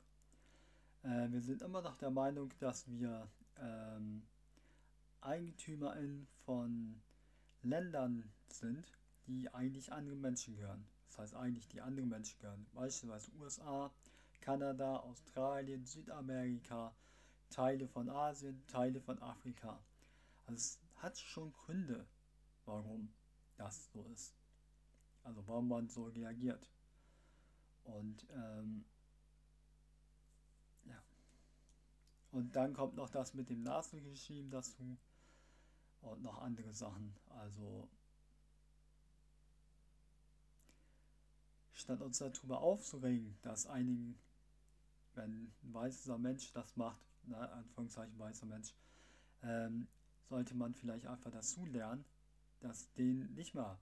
[1.05, 4.23] Äh, wir sind immer noch der Meinung, dass wir ähm,
[5.21, 7.01] EigentümerInnen von
[7.61, 8.91] Ländern sind,
[9.27, 10.85] die eigentlich anderen Menschen gehören.
[11.07, 12.65] Das heißt eigentlich, die anderen Menschen gehören.
[12.73, 13.91] Beispielsweise USA,
[14.41, 16.95] Kanada, Australien, Südamerika,
[17.49, 19.79] Teile von Asien, Teile von Afrika.
[20.45, 22.05] Also es hat schon Gründe,
[22.65, 23.13] warum
[23.57, 24.35] das so ist.
[25.23, 26.69] Also warum man so reagiert.
[27.83, 28.85] Und ähm,
[30.85, 31.01] ja.
[32.35, 34.97] Und dann kommt noch das mit dem Nazi-Regime dazu
[36.01, 37.15] und noch andere Sachen.
[37.29, 37.89] Also
[41.71, 44.19] statt uns darüber aufzuregen, dass einigen,
[45.13, 48.75] wenn ein weißer Mensch das macht, na, Anführungszeichen weißer Mensch,
[49.41, 49.87] ähm,
[50.27, 52.03] sollte man vielleicht einfach dazu lernen,
[52.59, 53.79] dass denen nicht mal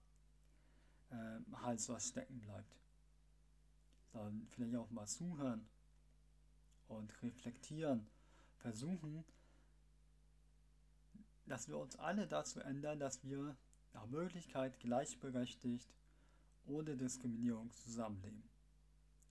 [1.09, 2.77] ähm, Hals was stecken bleibt.
[4.11, 5.67] Sondern vielleicht auch mal zuhören
[6.87, 8.05] und reflektieren,
[8.63, 9.23] versuchen,
[11.45, 13.55] dass wir uns alle dazu ändern, dass wir
[13.93, 15.93] nach Möglichkeit gleichberechtigt,
[16.65, 18.49] ohne Diskriminierung zusammenleben.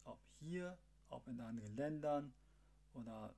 [0.05, 2.35] Ob hier, ob in anderen Ländern
[2.93, 3.35] oder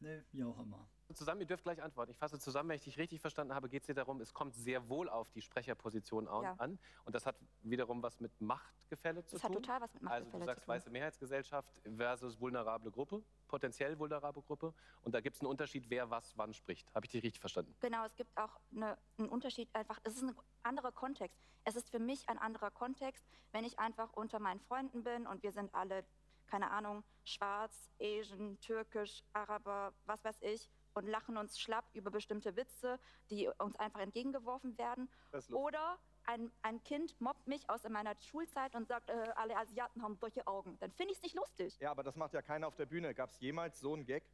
[0.00, 0.88] ne, wie auch immer.
[1.14, 2.10] Zusammen, ihr dürft gleich antworten.
[2.10, 4.56] Ich fasse zusammen, wenn ich dich richtig verstanden habe, geht es dir darum, es kommt
[4.56, 6.42] sehr wohl auf die Sprecherposition an.
[6.42, 6.56] Ja.
[7.04, 9.62] Und das hat wiederum was mit Machtgefälle zu Das hat tun.
[9.62, 10.74] total was mit Also Machtgefälle du sagst zu tun.
[10.74, 14.74] weiße Mehrheitsgesellschaft versus vulnerable Gruppe, potenziell vulnerable Gruppe.
[15.02, 16.92] Und da gibt es einen Unterschied, wer was wann spricht.
[16.92, 17.74] Habe ich dich richtig verstanden?
[17.78, 20.00] Genau, es gibt auch eine, einen Unterschied einfach.
[20.02, 21.38] Es ist ein anderer Kontext.
[21.62, 25.42] Es ist für mich ein anderer Kontext, wenn ich einfach unter meinen Freunden bin und
[25.44, 26.04] wir sind alle,
[26.46, 32.56] keine Ahnung, schwarz, Asian, türkisch, Araber, was weiß ich, und lachen uns schlapp über bestimmte
[32.56, 32.98] Witze,
[33.30, 35.10] die uns einfach entgegengeworfen werden.
[35.50, 40.16] Oder ein, ein Kind mobbt mich aus meiner Schulzeit und sagt, äh, alle Asiaten haben
[40.16, 40.76] solche Augen.
[40.78, 41.78] Dann finde ich es nicht lustig.
[41.80, 43.14] Ja, aber das macht ja keiner auf der Bühne.
[43.14, 44.24] Gab es jemals so einen Gag?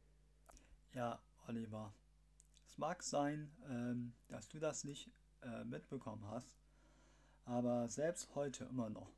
[0.93, 1.93] Ja, Oliver.
[2.65, 6.57] Es mag sein, ähm, dass du das nicht äh, mitbekommen hast,
[7.45, 9.11] aber selbst heute immer noch.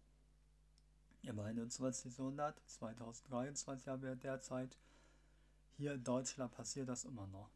[1.27, 2.17] Im 21.
[2.17, 4.77] Jahrhundert, 2023 haben wir derzeit,
[5.75, 7.49] hier in Deutschland passiert das immer noch.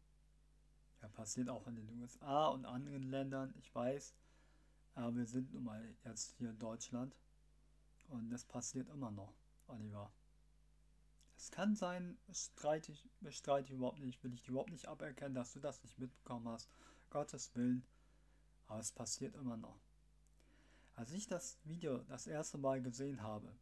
[1.01, 4.15] Ja, passiert auch in den USA und anderen Ländern, ich weiß,
[4.95, 7.15] aber wir sind nun mal jetzt hier in Deutschland
[8.07, 9.33] und das passiert immer noch,
[9.67, 10.11] Oliver.
[11.37, 15.53] Es kann sein, streite ich, bestreite ich überhaupt nicht, will ich überhaupt nicht aberkennen, dass
[15.53, 16.69] du das nicht mitbekommen hast.
[17.11, 17.85] Gottes Willen.
[18.67, 19.79] Aber es passiert immer noch.
[20.99, 23.55] Als ich das Video das erste Mal gesehen habe,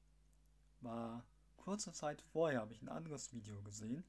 [0.81, 1.23] war
[1.55, 4.03] kurze Zeit vorher, habe ich ein anderes Video gesehen.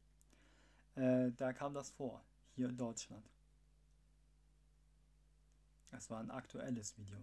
[0.95, 3.31] Äh, da kam das vor, hier in Deutschland.
[5.91, 7.19] Es war ein aktuelles Video.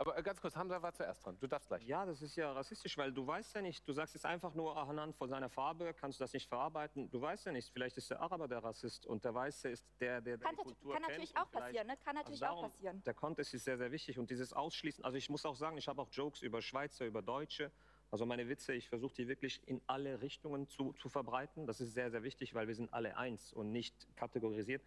[0.00, 1.36] Aber äh, ganz kurz, Hamza war zuerst dran.
[1.38, 1.86] Du darfst gleich.
[1.86, 4.74] Ja, das ist ja rassistisch, weil du weißt ja nicht, du sagst jetzt einfach nur
[4.74, 7.10] anhand von seiner Farbe, kannst du das nicht verarbeiten.
[7.10, 10.22] Du weißt ja nicht, vielleicht ist der Araber der Rassist und der Weiße ist der,
[10.22, 11.98] der Kann, die Kultur kann natürlich auch passieren, ne?
[12.02, 13.02] Kann natürlich Also auch darum, passieren.
[13.04, 15.86] Der Kontext ist sehr, sehr wichtig und dieses Ausschließen, also ich muss auch sagen, ich
[15.86, 17.70] habe auch Jokes über Schweizer, über Deutsche.
[18.10, 21.66] Also meine Witze, ich versuche die wirklich in alle Richtungen zu, zu verbreiten.
[21.66, 24.82] Das ist sehr, sehr wichtig, weil wir sind alle eins und nicht kategorisiert.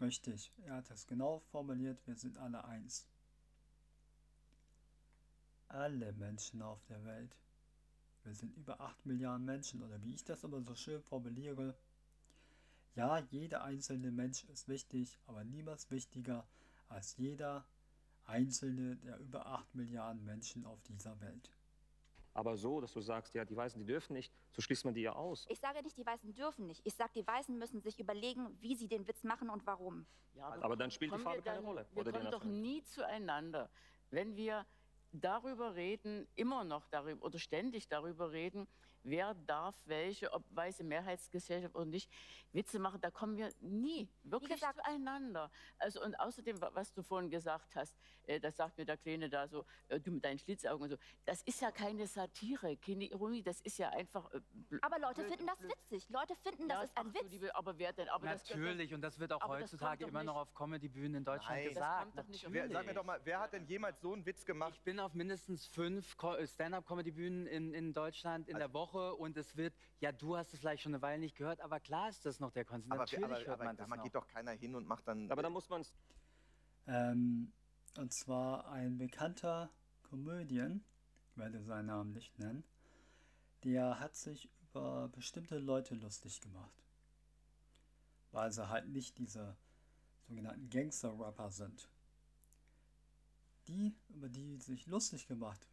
[0.00, 3.06] Richtig, er hat es genau formuliert, wir sind alle eins.
[5.70, 7.36] Alle Menschen auf der Welt.
[8.24, 11.74] Wir sind über 8 Milliarden Menschen oder wie ich das immer so schön formuliere.
[12.96, 16.44] Ja, jeder einzelne Mensch ist wichtig, aber niemals wichtiger
[16.88, 17.64] als jeder
[18.26, 21.52] einzelne der über 8 Milliarden Menschen auf dieser Welt.
[22.34, 25.02] Aber so, dass du sagst, ja, die Weißen, die dürfen nicht, so schließt man die
[25.02, 25.46] ja aus.
[25.48, 26.80] Ich sage nicht, die Weißen dürfen nicht.
[26.84, 30.04] Ich sage, die Weißen müssen sich überlegen, wie sie den Witz machen und warum.
[30.34, 32.82] Ja, Aber dann spielt die Farbe wir keine dann- Rolle, Wir oder kommen doch nie
[32.82, 33.70] zueinander,
[34.10, 34.66] wenn wir
[35.12, 38.68] darüber reden, immer noch darüber oder ständig darüber reden,
[39.02, 42.10] wer darf welche, ob weiße Mehrheitsgesellschaft oder nicht,
[42.52, 45.50] Witze machen, da kommen wir nie wirklich gesagt- zueinander.
[45.78, 49.28] Also und außerdem, wa- was du vorhin gesagt hast, äh, das sagt mir der Kleine
[49.30, 53.04] da so, äh, du mit deinen Schlitzaugen und so, das ist ja keine Satire, keine
[53.04, 54.32] Ironie, das ist ja einfach...
[54.34, 54.40] Äh,
[54.82, 55.70] Aber Leute blöd- finden das blöd.
[55.70, 56.08] witzig.
[56.10, 57.30] Leute finden, Ja, das ist ein ach Witz.
[57.32, 58.08] liebe- aber wer denn?
[58.08, 61.54] Aber das Natürlich, und das wird auch das heutzutage immer noch auf Comedy-Bühnen in Deutschland
[61.56, 61.64] Nein.
[61.66, 62.02] Das gesagt.
[62.02, 64.44] kommt doch nicht Wer, sag mir doch mal, wer hat denn jemals so einen Witz
[64.44, 64.72] gemacht?
[64.74, 69.36] Ich bin auf mindestens fünf Co- Stand-up-Comedy-Bühnen in, in Deutschland in Also- der Woche und
[69.36, 72.24] es wird, ja, du hast es vielleicht schon eine Weile nicht gehört, aber klar ist
[72.26, 72.92] das noch der Konsens.
[72.92, 74.02] Aber, Natürlich aber, hört aber man da das noch.
[74.04, 75.30] geht doch keiner hin und macht dann.
[75.30, 75.92] Aber da muss man es
[76.86, 77.52] Ähm,
[77.96, 79.70] und zwar ein bekannter
[80.02, 80.84] Komödien,
[81.30, 82.64] ich werde seinen Namen nicht nennen,
[83.64, 86.84] der hat sich über bestimmte Leute lustig gemacht.
[88.32, 89.56] Weil sie halt nicht diese
[90.28, 91.88] sogenannten Gangster-Rapper sind.
[93.68, 95.68] Die, über die sich lustig gemacht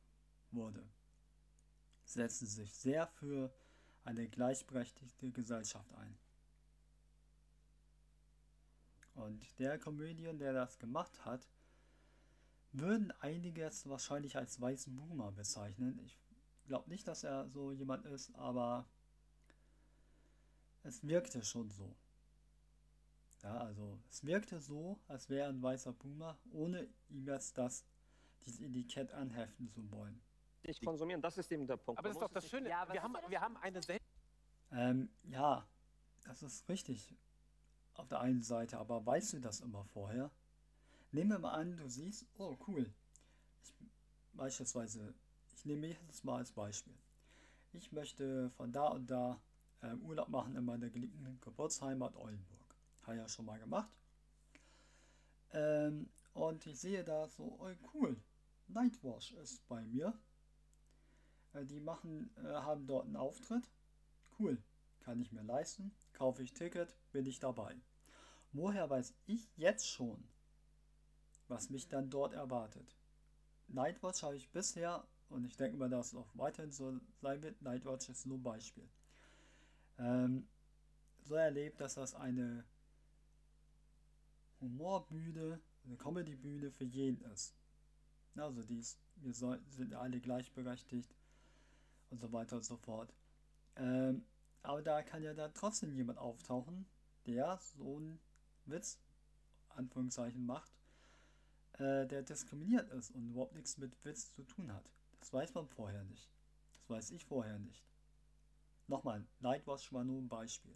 [0.51, 0.88] wurde,
[2.08, 3.53] setzen sich sehr für
[4.03, 6.18] eine gleichberechtigte Gesellschaft ein.
[9.14, 11.49] Und der Comedian, der das gemacht hat,
[12.72, 15.99] würden einige es wahrscheinlich als weißen Boomer bezeichnen.
[16.05, 16.18] Ich
[16.66, 18.88] glaube nicht, dass er so jemand ist, aber
[20.84, 21.95] es wirkte schon so.
[23.43, 27.86] Ja, also es wirkte so, als wäre ein weißer Boomer, ohne ihm jetzt das,
[28.45, 30.22] dieses Etikett anheften zu wollen.
[30.68, 31.22] Nicht konsumieren.
[31.22, 31.99] Das ist eben der Punkt.
[31.99, 32.70] Aber das ist doch das Schöne.
[32.70, 33.99] Ja, wir, haben, denn wir haben eine Sel
[34.72, 35.65] Ähm, ja,
[36.26, 37.15] das ist richtig.
[37.93, 40.30] Auf der einen Seite, aber weißt du das immer vorher?
[41.11, 42.93] Nehmen wir mal an, du siehst, oh cool.
[43.63, 43.74] Ich,
[44.34, 45.15] beispielsweise,
[45.55, 46.93] ich nehme mich jetzt mal als Beispiel.
[47.74, 49.41] Ich möchte von da und da
[49.82, 52.76] ähm, Urlaub machen in meiner geliebten Geburtsheimat Oldenburg.
[53.03, 53.89] Habe ich ja schon mal gemacht.
[55.51, 58.15] Ähm, und ich sehe da so, oh cool,
[58.68, 60.13] Nightwash ist bei mir.
[61.54, 63.70] Äh, die machen, äh, haben dort einen Auftritt.
[64.39, 64.58] Cool,
[65.02, 67.76] kann ich mir leisten, kaufe ich Ticket, bin ich dabei.
[68.52, 70.24] Woher weiß ich jetzt schon,
[71.48, 72.95] was mich dann dort erwartet?
[73.68, 77.62] Nightwatch habe ich bisher, und ich denke mal, dass es auch weiterhin so sein wird,
[77.62, 78.88] Nightwatch ist nur ein Beispiel,
[79.98, 80.48] ähm,
[81.24, 82.64] so erlebt, dass das eine
[84.62, 87.56] Humorbühne, eine Comedybühne für jeden ist.
[88.36, 91.14] Also die ist, wir sind alle gleichberechtigt
[92.10, 93.14] und so weiter und so fort.
[93.76, 94.26] Ähm,
[94.64, 96.86] aber da kann ja dann trotzdem jemand auftauchen,
[97.26, 98.20] der so einen
[98.66, 98.99] Witz,
[99.70, 100.72] Anführungszeichen, macht,
[101.74, 104.89] äh, der diskriminiert ist und überhaupt nichts mit Witz zu tun hat.
[105.20, 106.30] Das weiß man vorher nicht.
[106.74, 107.84] Das weiß ich vorher nicht.
[108.88, 110.76] Nochmal, Nightwatch war nur ein Beispiel.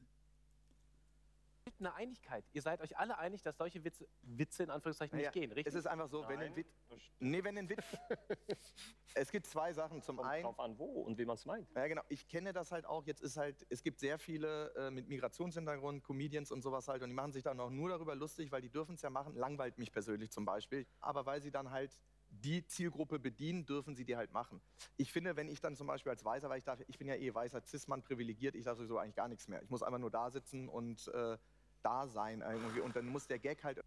[1.81, 2.45] Eine Einigkeit.
[2.53, 5.73] Ihr seid euch alle einig, dass solche Witze, Witze in Anführungszeichen Naja, nicht gehen, richtig?
[5.73, 6.51] Es ist einfach so, wenn Nein.
[6.51, 6.73] ein Witz.
[7.19, 7.83] Nee, wenn ein Witz.
[9.15, 10.01] es gibt zwei Sachen.
[10.01, 10.43] Zum Kommt einen.
[10.43, 11.69] drauf an, wo und wie man es meint.
[11.75, 12.03] Ja, genau.
[12.09, 13.05] Ich kenne das halt auch.
[13.05, 17.09] Jetzt ist halt, es gibt sehr viele äh, mit Migrationshintergrund, Comedians und sowas halt, und
[17.09, 19.35] die machen sich dann auch nur darüber lustig, weil die dürfen es ja machen.
[19.35, 20.87] Langweilt mich persönlich zum Beispiel.
[20.99, 21.99] Aber weil sie dann halt
[22.31, 24.61] die Zielgruppe bedienen, dürfen sie die halt machen.
[24.97, 27.15] Ich finde, wenn ich dann zum Beispiel als Weißer, weil ich darf, ich bin ja
[27.15, 29.61] eh weißer Cis-Mann privilegiert, ich darf sowieso eigentlich gar nichts mehr.
[29.61, 31.37] Ich muss einfach nur da sitzen und äh,
[31.83, 32.81] da sein irgendwie.
[32.81, 33.81] Und dann muss der Gag halt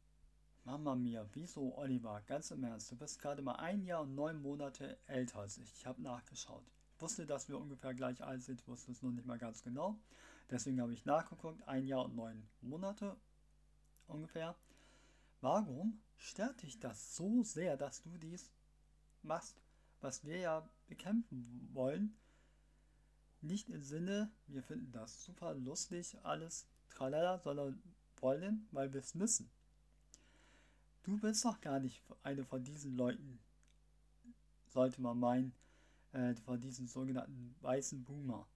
[0.64, 2.22] Mama mia, wieso Oliver?
[2.26, 5.70] Ganz im Ernst, du bist gerade mal ein Jahr und neun Monate älter als ich.
[5.74, 6.64] Ich habe nachgeschaut.
[6.95, 9.99] Ich wusste, dass wir ungefähr gleich alt sind, wusste es nur nicht mal ganz genau.
[10.51, 13.14] Deswegen habe ich nachgeguckt, ein Jahr und neun Monate
[14.07, 14.57] ungefähr.
[15.42, 18.51] Warum stört dich das so sehr, dass du dies
[19.22, 19.61] machst,
[20.01, 22.16] was wir ja bekämpfen wollen?
[23.42, 27.82] Nicht im Sinne, wir finden das super lustig, alles tralala, sondern
[28.16, 29.51] wollen, weil wir es müssen.
[31.03, 33.38] Du bist doch gar nicht eine von diesen Leuten,
[34.68, 35.55] sollte man meinen,
[36.12, 38.49] äh, von diesen sogenannten weißen Boomer.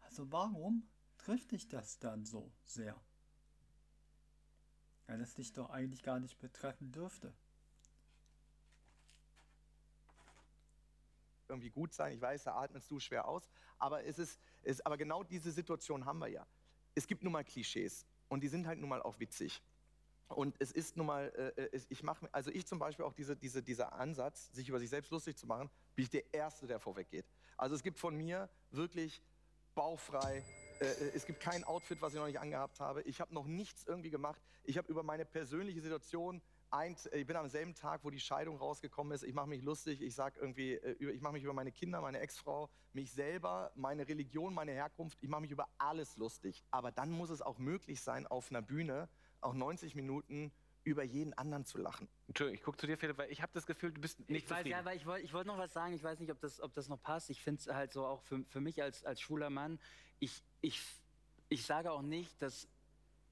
[0.00, 0.88] Also warum
[1.18, 3.00] trifft dich das dann so sehr?
[5.06, 7.34] Weil es dich doch eigentlich gar nicht betreffen dürfte.
[11.50, 12.14] Irgendwie gut sein.
[12.14, 13.50] Ich weiß, da atmest du schwer aus.
[13.78, 16.46] Aber es ist, es, aber genau diese Situation haben wir ja.
[16.94, 19.62] Es gibt nun mal Klischees und die sind halt nun mal auch witzig.
[20.28, 23.36] Und es ist nun mal, äh, es, ich mache, also ich zum Beispiel auch diese,
[23.36, 26.78] diese, dieser Ansatz, sich über sich selbst lustig zu machen, bin ich der Erste, der
[26.78, 27.26] vorweggeht.
[27.56, 29.22] Also es gibt von mir wirklich
[29.74, 30.44] bauchfrei.
[30.78, 30.84] Äh,
[31.14, 33.02] es gibt kein Outfit, was ich noch nicht angehabt habe.
[33.02, 34.40] Ich habe noch nichts irgendwie gemacht.
[34.62, 36.40] Ich habe über meine persönliche Situation
[36.72, 39.22] ein, ich bin am selben Tag, wo die Scheidung rausgekommen ist.
[39.24, 40.00] Ich mache mich lustig.
[40.02, 43.72] Ich sag irgendwie, äh, über- ich mache mich über meine Kinder, meine Ex-Frau, mich selber,
[43.74, 45.18] meine Religion, meine Herkunft.
[45.20, 46.64] Ich mache mich über alles lustig.
[46.70, 49.08] Aber dann muss es auch möglich sein, auf einer Bühne
[49.40, 50.52] auch 90 Minuten
[50.84, 52.08] über jeden anderen zu lachen.
[52.28, 54.50] Entschuldigung, ich gucke zu dir, Philipp, weil ich habe das Gefühl, du bist nicht ich
[54.50, 54.78] weiß, zufrieden.
[54.78, 55.92] ja, weil ich wollte ich wollt noch was sagen.
[55.92, 57.28] Ich weiß nicht, ob das, ob das noch passt.
[57.30, 59.78] Ich finde es halt so auch für, für mich als, als schwuler Mann.
[60.20, 60.80] Ich, ich,
[61.50, 62.66] ich sage auch nicht, dass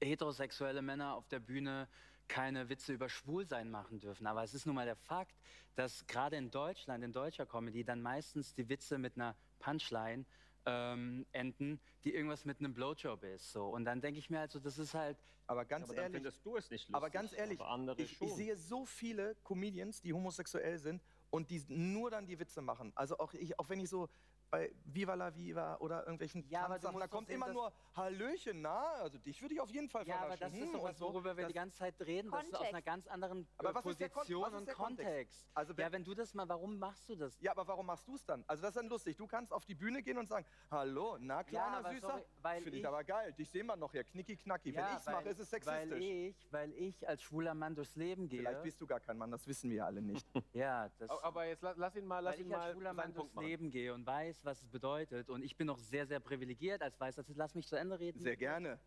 [0.01, 1.87] heterosexuelle Männer auf der Bühne
[2.29, 4.25] keine Witze über Schwulsein machen dürfen.
[4.27, 5.35] Aber es ist nun mal der Fakt,
[5.75, 10.25] dass gerade in Deutschland, in deutscher Comedy, dann meistens die Witze mit einer Punchline
[10.65, 13.51] ähm, enden, die irgendwas mit einem Blowjob ist.
[13.51, 13.65] So.
[13.67, 15.17] Und dann denke ich mir also, das ist halt,
[15.47, 16.95] Aber ganz aber dann ehrlich, findest du es nicht lustig.
[16.95, 18.27] aber ganz ehrlich, aber andere ich, schon.
[18.27, 21.01] ich sehe so viele Comedians, die homosexuell sind
[21.31, 22.91] und die nur dann die Witze machen.
[22.95, 24.09] Also auch, ich, auch wenn ich so
[24.49, 28.79] bei Viva la Viva oder irgendwelchen Ja, Tanzsachen, da kommt sehen, immer nur Hallöchen, na,
[28.93, 30.97] also dich würde ich auf jeden Fall ja, aber das ist Hm, doch und was,
[30.97, 31.05] so.
[31.13, 32.31] worüber wir Das- die ganze Zeit reden.
[32.31, 32.85] Das ist aus einer Kontext.
[32.85, 35.05] ganz anderen Aber was ist der Kon- Position was ist und der Kontext?
[35.09, 35.47] Kontext.
[35.53, 37.39] Also wenn- ja, wenn du das mal, warum machst du das?
[37.41, 38.43] Ja, aber warum machst du es dann?
[38.47, 39.17] Also das ist dann lustig.
[39.17, 42.77] Du kannst auf die Bühne gehen und sagen, hallo, na kleiner aber Süßer, weil finde
[42.77, 43.33] ich ich- aber geil.
[43.33, 44.73] Dich sehen wir noch hier, knicki knacki.
[44.73, 45.91] Wenn Ja, ich es mache, ist es sexistisch.
[45.91, 48.39] Weil ich, weil ich als schwuler Mann durchs Leben gehe.
[48.39, 50.25] Vielleicht bist du gar kein Mann, das wissen wir ja alle nicht.
[50.53, 52.71] ja, das, Aber- Aber jetzt la- lass ihn mal, lass weil ihn ich als mal
[52.73, 53.35] schwuler Mann durchs.
[53.35, 55.29] Leben gehe und weiß, was es bedeutet.
[55.29, 57.23] Und ich bin noch sehr, sehr privilegiert als Weißer.
[57.35, 58.19] Lass mich zu Ende reden.
[58.19, 58.79] Sehr gerne.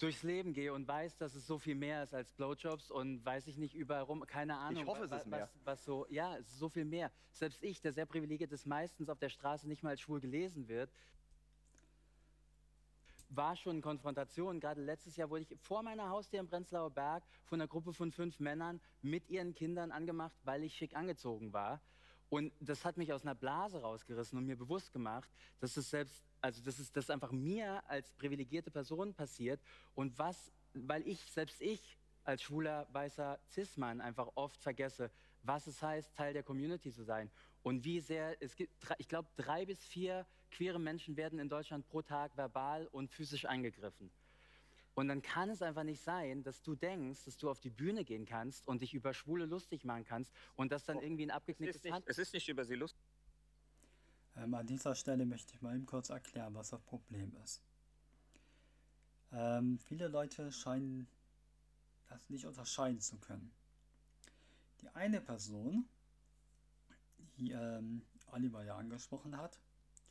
[0.00, 3.46] Durchs Leben gehe und weiß, dass es so viel mehr ist als Blowjobs und weiß
[3.46, 4.86] ich nicht überall rum, keine Ahnung.
[4.86, 5.42] hoffe, es wa- ist mehr.
[5.42, 7.12] Was, was so, ja, es ist so viel mehr.
[7.30, 10.66] Selbst ich, der sehr privilegiert ist, meistens auf der Straße nicht mal als schwul gelesen
[10.66, 10.90] wird,
[13.28, 14.60] war schon in Konfrontation.
[14.60, 18.10] Gerade letztes Jahr wurde ich vor meiner Haustür im Prenzlauer Berg von einer Gruppe von
[18.12, 21.80] fünf Männern mit ihren Kindern angemacht, weil ich schick angezogen war.
[22.30, 26.24] Und das hat mich aus einer Blase rausgerissen und mir bewusst gemacht, dass es selbst,
[26.40, 29.60] also das ist das einfach mir als privilegierte Person passiert
[29.94, 35.10] und was, weil ich, selbst ich als schwuler, weißer Cis-Mann einfach oft vergesse,
[35.42, 37.30] was es heißt, Teil der Community zu sein.
[37.62, 41.86] Und wie sehr, es gibt, ich glaube, drei bis vier queere Menschen werden in Deutschland
[41.88, 44.10] pro Tag verbal und physisch angegriffen.
[44.94, 48.04] Und dann kann es einfach nicht sein, dass du denkst, dass du auf die Bühne
[48.04, 51.36] gehen kannst und dich über Schwule lustig machen kannst und das dann irgendwie ein es,
[51.36, 52.04] abgeknicktes ist nicht, Hand...
[52.08, 53.04] es ist nicht über sie lustig.
[54.36, 57.62] Ähm, an dieser Stelle möchte ich mal eben kurz erklären, was das Problem ist.
[59.32, 61.08] Ähm, viele Leute scheinen
[62.08, 63.52] das nicht unterscheiden zu können.
[64.80, 65.88] Die eine Person,
[67.36, 69.58] die ähm, Oliver ja angesprochen hat,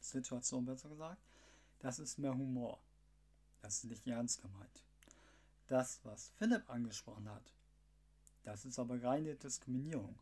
[0.01, 1.21] die Situation besser gesagt,
[1.79, 2.81] das ist mehr Humor.
[3.63, 4.83] Das ist nicht ernst gemeint.
[5.65, 7.55] Das, was Philipp angesprochen hat,
[8.43, 10.19] das ist aber reine Diskriminierung.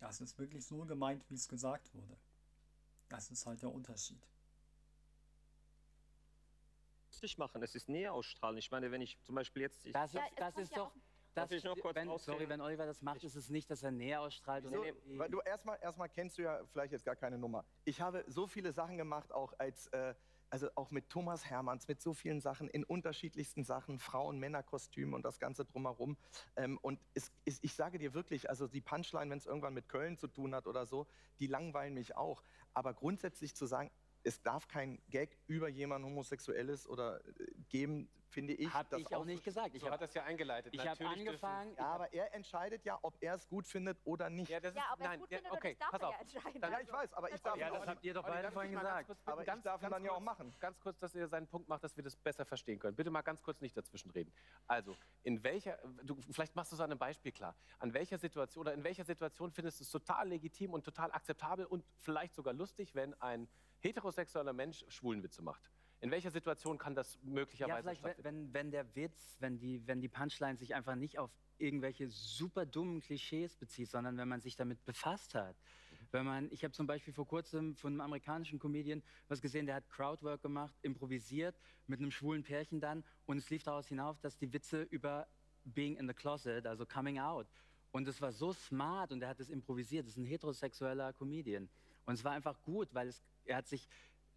[0.00, 2.16] Das ist wirklich so gemeint, wie es gesagt wurde.
[3.08, 4.26] Das ist halt der Unterschied.
[7.22, 7.62] lustig machen.
[7.62, 8.58] Es ist Nähe ausstrahlen.
[8.58, 9.86] Ich meine, wenn ich zum Beispiel jetzt.
[9.86, 10.92] Ich, Das ist, das ist doch...
[11.34, 13.90] Das, ich noch kurz wenn, sorry, wenn Oliver das macht, ist es nicht, dass er
[13.90, 14.64] Nähe ausstrahlt.
[14.64, 14.84] So,
[15.16, 17.64] weil du erstmal erstmal kennst du ja vielleicht jetzt gar keine Nummer.
[17.84, 20.14] Ich habe so viele Sachen gemacht, auch als äh,
[20.52, 25.24] also auch mit Thomas Hermanns, mit so vielen Sachen in unterschiedlichsten Sachen, Frauen, Männerkostüme und
[25.24, 26.18] das ganze drumherum.
[26.56, 29.88] Ähm, und es, es, ich sage dir wirklich, also die Punchline, wenn es irgendwann mit
[29.88, 31.06] Köln zu tun hat oder so,
[31.40, 32.42] die langweilen mich auch.
[32.74, 33.90] Aber grundsätzlich zu sagen,
[34.24, 38.72] es darf kein Gag über jemanden Homosexuelles oder äh, geben, finde ich.
[38.72, 39.74] Hab das ich auch nicht gesagt.
[39.74, 40.72] Ich So hat habe das ja eingeleitet.
[40.74, 41.76] ich hab Natürlich dürfen- angefangen...
[41.76, 44.48] Ja, aber er entscheidet ja, ob er es gut findet oder nicht.
[44.50, 45.90] Ja, das Ja, ist, ob er es nein, gut ja, findet oder okay, nicht, darf
[45.90, 46.14] pass er auf.
[46.14, 46.60] ja entscheiden.
[46.60, 48.54] Dann- ja, ich weiß, aber ich darf Ja, das habt ihr doch beide darf ich
[48.54, 49.06] vorhin gesagt.
[49.06, 50.54] kurz Aber ich ganz- darf ihn ganz dann ja auch machen.
[50.58, 52.96] Ganz kurz, dass ihr seinen Punkt macht, dass wir das besser verstehen können.
[52.96, 54.32] Bitte mal ganz kurz nicht dazwischen reden.
[54.66, 57.54] Also, in welcher, du, vielleicht machst du es an einem Beispiel klar.
[57.78, 61.66] An welcher Situation oder in welcher Situation findest du es total legitim und total akzeptabel
[61.66, 63.48] und vielleicht sogar lustig, wenn ein
[63.80, 65.70] heterosexueller Mensch Schwulenwitze macht?
[66.02, 69.86] In welcher Situation kann das Ja, möglicherweise vielleicht, wenn, wenn, wenn der Witz, wenn die,
[69.86, 74.40] wenn die Punchline sich einfach nicht auf irgendwelche super dummen Klischees bezieht, sondern wenn man
[74.40, 75.56] sich damit befasst hat.
[76.10, 79.76] Wenn man, ich habe zum Beispiel vor kurzem von einem amerikanischen Comedian was gesehen, der
[79.76, 84.36] hat Crowdwork gemacht, improvisiert mit einem schwulen Pärchen dann und es lief daraus hinauf, dass
[84.36, 85.28] die Witze über
[85.64, 87.46] being in the closet, also coming out.
[87.92, 90.04] Und es war so smart und er hat es improvisiert.
[90.06, 91.68] Das ist ein heterosexueller Comedian.
[92.06, 93.88] Und es war einfach gut, weil es, er hat sich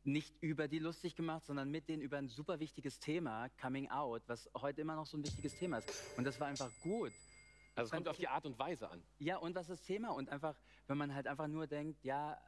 [0.05, 4.23] nicht über die lustig gemacht, sondern mit denen über ein super wichtiges Thema, Coming Out,
[4.27, 6.17] was heute immer noch so ein wichtiges Thema ist.
[6.17, 7.11] Und das war einfach gut.
[7.75, 9.03] Also, es kommt auf die Art und Weise an.
[9.19, 10.11] Ja, und was ist das Thema?
[10.11, 10.55] Und einfach,
[10.87, 12.39] wenn man halt einfach nur denkt, ja,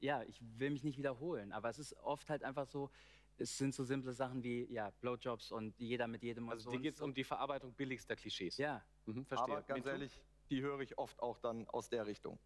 [0.00, 2.90] ja, ich will mich nicht wiederholen, aber es ist oft halt einfach so,
[3.36, 6.76] es sind so simple Sachen wie, ja, Blowjobs und jeder mit jedem Also, so.
[6.76, 8.56] dir geht es um die Verarbeitung billigster Klischees.
[8.56, 9.56] Ja, Mhm, verstehe.
[9.56, 10.20] Aber ganz ehrlich,
[10.50, 12.38] die höre ich oft auch dann aus der Richtung.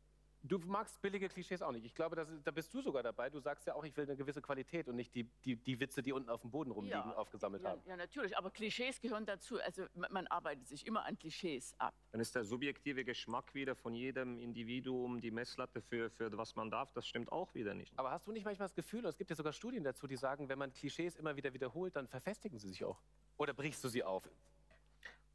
[0.45, 1.84] Du magst billige Klischees auch nicht.
[1.84, 3.30] Ich glaube, das, da bist du sogar dabei.
[3.30, 6.03] Du sagst ja auch, ich will eine gewisse Qualität und nicht die, die, die Witze,
[6.03, 7.82] die unten auf dem Boden rumliegen, Ja, aufgesammelt ja, haben.
[7.86, 9.61] ja, natürlich, aber Klischees gehören dazu.
[9.61, 11.95] Also man, man arbeitet sich immer an Klischees ab.
[12.11, 16.70] Dann ist der subjektive Geschmack wieder von jedem Individuum die Messlatte für, für was man
[16.70, 16.93] darf.
[16.93, 17.97] Das stimmt auch wieder nicht.
[17.97, 20.16] Aber hast du nicht manchmal das Gefühl, und es gibt ja sogar Studien dazu, die
[20.16, 23.01] sagen, wenn man Klischees immer wieder wiederholt, dann verfestigen sie sich auch?
[23.36, 24.28] Oder brichst du sie auf?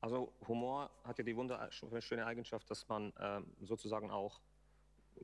[0.01, 4.41] Also Humor hat ja die wunderschöne Eigenschaft, dass man ähm, sozusagen auch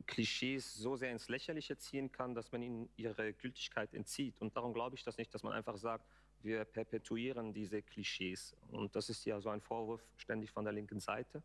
[0.06, 4.40] Klischees so sehr ins Lächerliche ziehen kann, dass man ihnen ihre Gültigkeit entzieht.
[4.42, 6.06] Und darum glaube ich das nicht, dass man einfach sagt,
[6.42, 8.56] wir perpetuieren diese Klischees.
[8.72, 11.42] Und das ist ja so ein Vorwurf ständig von der linken Seite,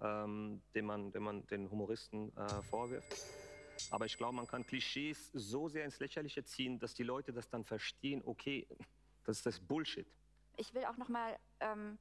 [0.00, 3.16] ähm, den, man, den man den Humoristen äh, vorwirft.
[3.90, 7.48] Aber ich glaube, man kann Klischees so sehr ins Lächerliche ziehen, dass die Leute das
[7.48, 8.66] dann verstehen, okay,
[9.24, 10.06] das ist das Bullshit.
[10.56, 11.98] Ich will auch noch mal ähm,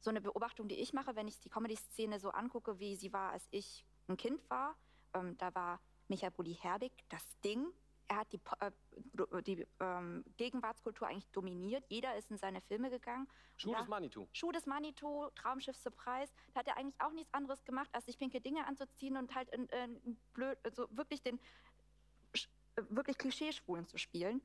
[0.00, 3.32] so eine Beobachtung, die ich mache, wenn ich die Comedy-Szene so angucke, wie sie war,
[3.32, 4.76] als ich ein Kind war.
[5.16, 7.66] Ähm, da war Michael Bulli-Herbig das Ding.
[8.08, 11.84] Er hat die, äh, die ähm, Gegenwartskultur eigentlich dominiert.
[11.88, 13.26] Jeder ist in seine Filme gegangen.
[13.56, 14.28] Schuh des Manitou.
[14.32, 16.32] Schuh des Manitou, Traumschiff Surprise.
[16.54, 19.50] Da hat er eigentlich auch nichts anderes gemacht, als sich pinke Dinge anzuziehen und halt
[19.50, 21.40] in, in blöd, also wirklich den
[22.76, 24.40] äh, wirklich Klischeeschwulen zu spielen.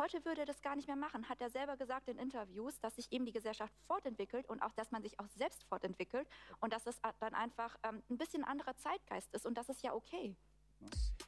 [0.00, 2.96] Heute würde er das gar nicht mehr machen, hat er selber gesagt in Interviews, dass
[2.96, 6.26] sich eben die Gesellschaft fortentwickelt und auch, dass man sich auch selbst fortentwickelt
[6.60, 9.92] und dass es dann einfach ähm, ein bisschen anderer Zeitgeist ist und das ist ja
[9.92, 10.34] okay.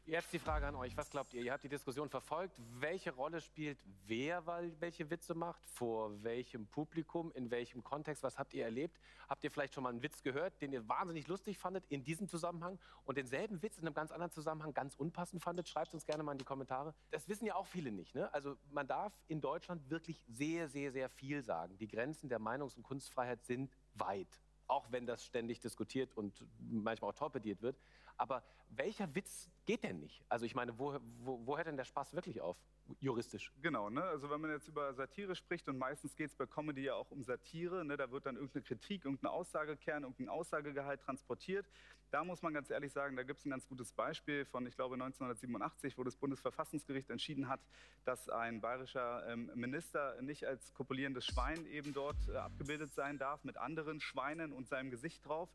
[0.05, 0.97] Jetzt die Frage an euch.
[0.97, 1.43] Was glaubt ihr?
[1.43, 2.57] Ihr habt die Diskussion verfolgt.
[2.81, 3.79] Welche Rolle spielt
[4.09, 5.65] wer, weil welche Witze macht?
[5.65, 7.31] Vor welchem Publikum?
[7.33, 8.25] In welchem Kontext?
[8.25, 8.99] Was habt ihr erlebt?
[9.29, 12.29] Habt ihr vielleicht schon mal einen Witz gehört, den ihr wahnsinnig lustig fandet in diesem
[12.29, 15.69] Zusammenhang und denselben Witz in einem ganz anderen Zusammenhang ganz unpassend fandet?
[15.69, 16.95] Schreibt uns gerne mal in die Kommentare.
[17.13, 18.15] Das wissen ja auch viele nicht.
[18.15, 18.33] Ne?
[18.35, 21.79] Also man darf in Deutschland wirklich sehr, sehr, sehr viel sagen.
[21.79, 24.41] Die Grenzen der Meinungs- und Kunstfreiheit sind weit.
[24.67, 27.77] Auch wenn das ständig diskutiert und manchmal auch torpediert wird.
[28.23, 30.25] Aber welcher Witz geht denn nicht?
[30.29, 32.57] Also ich meine, wo, wo, wo hört denn der Spaß wirklich auf,
[33.01, 33.53] juristisch?
[33.61, 34.03] Genau, ne?
[34.03, 37.11] also wenn man jetzt über Satire spricht und meistens geht es bei Comedy ja auch
[37.11, 37.97] um Satire, ne?
[37.97, 41.67] da wird dann irgendeine Kritik, irgendein Aussagekern, irgendein Aussagegehalt transportiert.
[42.11, 44.77] Da muss man ganz ehrlich sagen, da gibt es ein ganz gutes Beispiel von, ich
[44.77, 47.61] glaube, 1987, wo das Bundesverfassungsgericht entschieden hat,
[48.05, 53.45] dass ein bayerischer ähm, Minister nicht als kopulierendes Schwein eben dort äh, abgebildet sein darf
[53.45, 55.49] mit anderen Schweinen und seinem Gesicht drauf.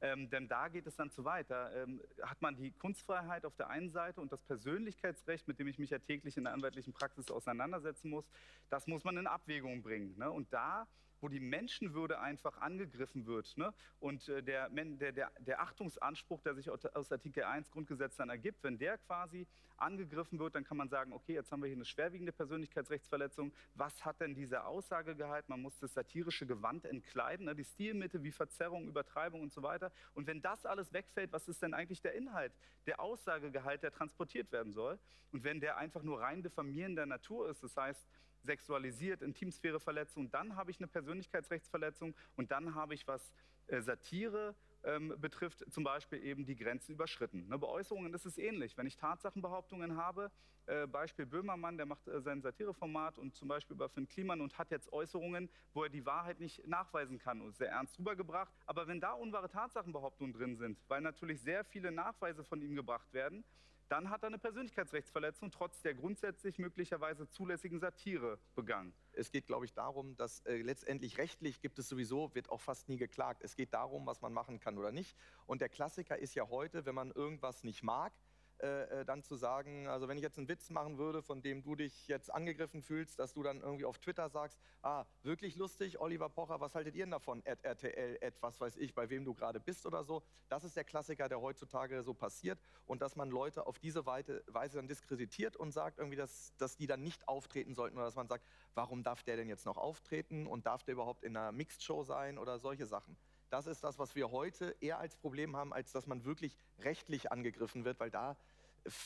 [0.00, 1.50] Ähm, denn da geht es dann zu weit.
[1.50, 5.66] Da ähm, hat man die Kunstfreiheit auf der einen Seite und das Persönlichkeitsrecht, mit dem
[5.66, 8.24] ich mich ja täglich in der anwaltlichen Praxis auseinandersetzen muss,
[8.70, 10.16] das muss man in Abwägung bringen.
[10.16, 10.30] Ne?
[10.30, 10.86] Und da
[11.20, 13.56] wo die Menschenwürde einfach angegriffen wird.
[13.56, 13.72] Ne?
[14.00, 18.62] Und äh, der, der, der, der, Achtungsanspruch, der sich aus Artikel 1 Grundgesetz dann ergibt,
[18.62, 19.46] wenn der quasi
[19.76, 23.52] angegriffen wird, dann kann man sagen, okay, jetzt haben wir hier eine schwerwiegende Persönlichkeitsrechtsverletzung.
[23.74, 25.48] Was hat denn diese Aussagegehalt?
[25.48, 27.54] Man muss das satirische Gewand entkleiden, ne?
[27.54, 29.92] die Stilmitte wie Verzerrung, Übertreibung und so weiter.
[30.14, 32.52] Und wenn das alles wegfällt, was ist denn eigentlich der Inhalt,
[32.86, 34.98] der Aussagegehalt, der transportiert werden soll?
[35.32, 38.06] Und wenn der einfach nur rein diffamierender Natur ist, das heißt,
[38.42, 43.32] sexualisiert, Intimsphäreverletzung, dann habe ich eine Persönlichkeitsrechtsverletzung und dann habe ich, was
[43.66, 47.48] äh, Satire ähm, betrifft, zum Beispiel eben die Grenzen überschritten.
[47.48, 48.76] Ne, bei Äußerungen ist es ähnlich.
[48.76, 50.30] Wenn ich Tatsachenbehauptungen habe,
[50.66, 54.58] äh, Beispiel Böhmermann, der macht äh, sein Satireformat und zum Beispiel über Finn Kliman und
[54.58, 58.52] hat jetzt Äußerungen, wo er die Wahrheit nicht nachweisen kann und sehr ernst rübergebracht.
[58.66, 63.12] Aber wenn da unwahre Tatsachenbehauptungen drin sind, weil natürlich sehr viele Nachweise von ihm gebracht
[63.12, 63.44] werden,
[63.88, 68.92] dann hat er eine Persönlichkeitsrechtsverletzung trotz der grundsätzlich möglicherweise zulässigen Satire begangen.
[69.12, 72.88] Es geht, glaube ich, darum, dass äh, letztendlich rechtlich gibt es sowieso, wird auch fast
[72.88, 73.42] nie geklagt.
[73.42, 75.16] Es geht darum, was man machen kann oder nicht.
[75.46, 78.12] Und der Klassiker ist ja heute, wenn man irgendwas nicht mag,
[78.60, 81.62] äh, äh, dann zu sagen, also wenn ich jetzt einen Witz machen würde, von dem
[81.62, 86.00] du dich jetzt angegriffen fühlst, dass du dann irgendwie auf Twitter sagst, ah, wirklich lustig,
[86.00, 87.42] Oliver Pocher, was haltet ihr denn davon?
[87.46, 90.24] At RTL, at was weiß ich, bei wem du gerade bist oder so.
[90.48, 94.42] Das ist der Klassiker, der heutzutage so passiert und dass man Leute auf diese Weise
[94.46, 98.28] dann diskreditiert und sagt irgendwie, dass, dass die dann nicht auftreten sollten oder dass man
[98.28, 98.44] sagt,
[98.74, 102.38] warum darf der denn jetzt noch auftreten und darf der überhaupt in einer Mixed-Show sein
[102.38, 103.16] oder solche Sachen.
[103.50, 107.32] Das ist das, was wir heute eher als Problem haben, als dass man wirklich rechtlich
[107.32, 108.36] angegriffen wird, weil da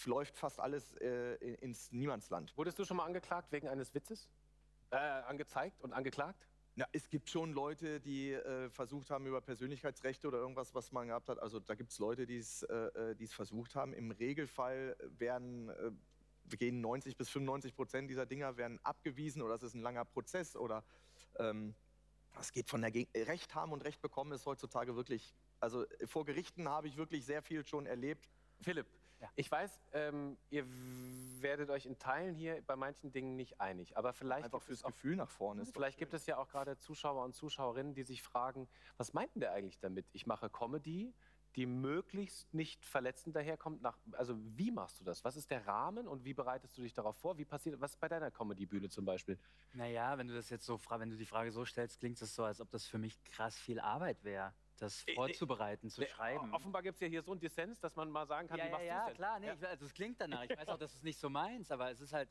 [0.05, 2.57] läuft fast alles äh, ins Niemandsland.
[2.57, 4.29] Wurdest du schon mal angeklagt wegen eines Witzes?
[4.91, 6.47] Äh, angezeigt und angeklagt?
[6.75, 11.09] Ja, es gibt schon Leute, die äh, versucht haben über Persönlichkeitsrechte oder irgendwas, was man
[11.09, 11.39] gehabt hat.
[11.39, 13.93] Also da gibt es Leute, die es äh, äh versucht haben.
[13.93, 15.93] Im Regelfall werden äh,
[16.57, 20.57] gehen 90 bis 95 Prozent dieser Dinger werden abgewiesen oder es ist ein langer Prozess
[20.57, 20.85] oder
[21.39, 21.75] ähm,
[22.35, 26.25] das geht von der Ge Recht haben und Recht bekommen ist heutzutage wirklich, also vor
[26.25, 28.29] Gerichten habe ich wirklich sehr viel schon erlebt.
[28.61, 28.87] Philipp,
[29.21, 29.29] ja.
[29.37, 30.65] ich weiß, ähm, ihr
[31.41, 35.17] werdet euch in Teilen hier bei manchen Dingen nicht einig, aber vielleicht einfach fürs Gefühl
[35.17, 35.73] nach vorne ist.
[35.73, 39.41] Vielleicht gibt es ja auch gerade Zuschauer und Zuschauerinnen, die sich fragen, was meint denn
[39.41, 40.07] der eigentlich damit?
[40.13, 41.15] Ich mache Comedy,
[41.57, 43.83] die möglichst nicht verletzend daherkommt.
[43.83, 45.25] Nach, also wie machst du das?
[45.25, 47.39] Was ist der Rahmen und wie bereitest du dich darauf vor?
[47.39, 49.39] Wie passiert was bei deiner Comedy-Bühne zum Beispiel?
[49.73, 52.45] Naja, wenn du das jetzt so wenn du die Frage so stellst, klingt es so,
[52.45, 54.55] als ob das für mich krass viel Arbeit wäre.
[54.79, 56.53] Das vorzubereiten, zu schreiben.
[56.53, 58.71] Offenbar gibt es ja hier so einen Dissens, dass man mal sagen kann, ja, wie
[58.71, 59.55] machst ja, Ja, klar, nee, ja.
[59.69, 60.43] also es klingt danach.
[60.43, 62.29] Ich weiß auch, dass es nicht so meins, aber es ist halt,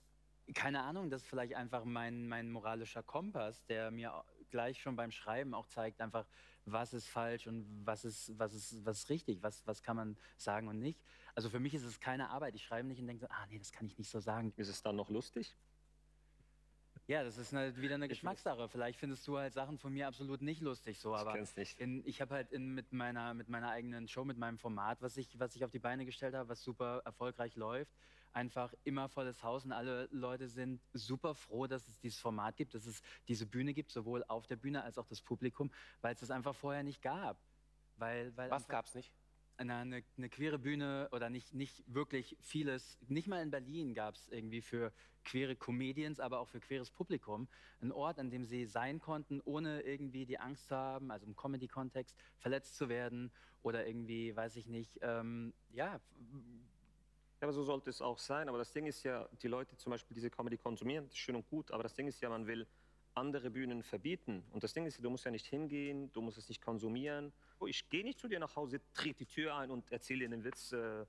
[0.53, 5.11] keine Ahnung, das ist vielleicht einfach mein, mein moralischer Kompass, der mir gleich schon beim
[5.11, 6.27] Schreiben auch zeigt, einfach,
[6.65, 10.17] was ist falsch und was ist, was ist, was ist richtig, was, was kann man
[10.37, 11.01] sagen und nicht.
[11.33, 12.55] Also für mich ist es keine Arbeit.
[12.55, 14.53] Ich schreibe nicht und denke so, ah nee, das kann ich nicht so sagen.
[14.57, 15.55] Ist es dann noch lustig?
[17.07, 18.69] Ja, das ist eine, wieder eine Geschmackssache.
[18.69, 21.79] Vielleicht findest du halt Sachen von mir absolut nicht lustig so, aber kenn's nicht.
[21.79, 25.17] In, ich habe halt in, mit, meiner, mit meiner eigenen Show, mit meinem Format, was
[25.17, 27.91] ich, was ich auf die Beine gestellt habe, was super erfolgreich läuft,
[28.33, 32.73] einfach immer volles Haus und alle Leute sind super froh, dass es dieses Format gibt,
[32.73, 35.71] dass es diese Bühne gibt, sowohl auf der Bühne als auch das Publikum,
[36.01, 37.37] weil es das einfach vorher nicht gab.
[37.97, 39.11] Weil, weil Was einfach- gab's nicht?
[39.57, 44.15] eine, eine, eine queere Bühne oder nicht, nicht wirklich vieles, nicht mal in Berlin gab
[44.15, 44.91] es irgendwie für
[45.23, 47.47] queere Comedians, aber auch für queeres Publikum,
[47.79, 51.35] einen Ort, an dem sie sein konnten, ohne irgendwie die Angst zu haben, also im
[51.35, 53.29] Comedy-Kontext, verletzt zu werden
[53.61, 55.99] oder irgendwie, weiß ich nicht, ähm, ja,
[57.41, 58.47] Ja, aber so sollte es auch sein.
[58.49, 61.35] Aber das Ding ist ja, die Leute zum Beispiel diese Comedy konsumieren, das ist schön
[61.35, 61.71] und gut.
[61.71, 62.67] Aber das Ding ist ja, man will
[63.15, 64.45] andere Bühnen verbieten.
[64.51, 67.33] Und das Ding ist, du musst ja nicht hingehen, du musst es nicht konsumieren.
[67.59, 70.33] Oh, Ich gehe nicht zu dir nach Hause, trete die Tür ein und erzähle dir
[70.33, 71.05] einen Witz äh,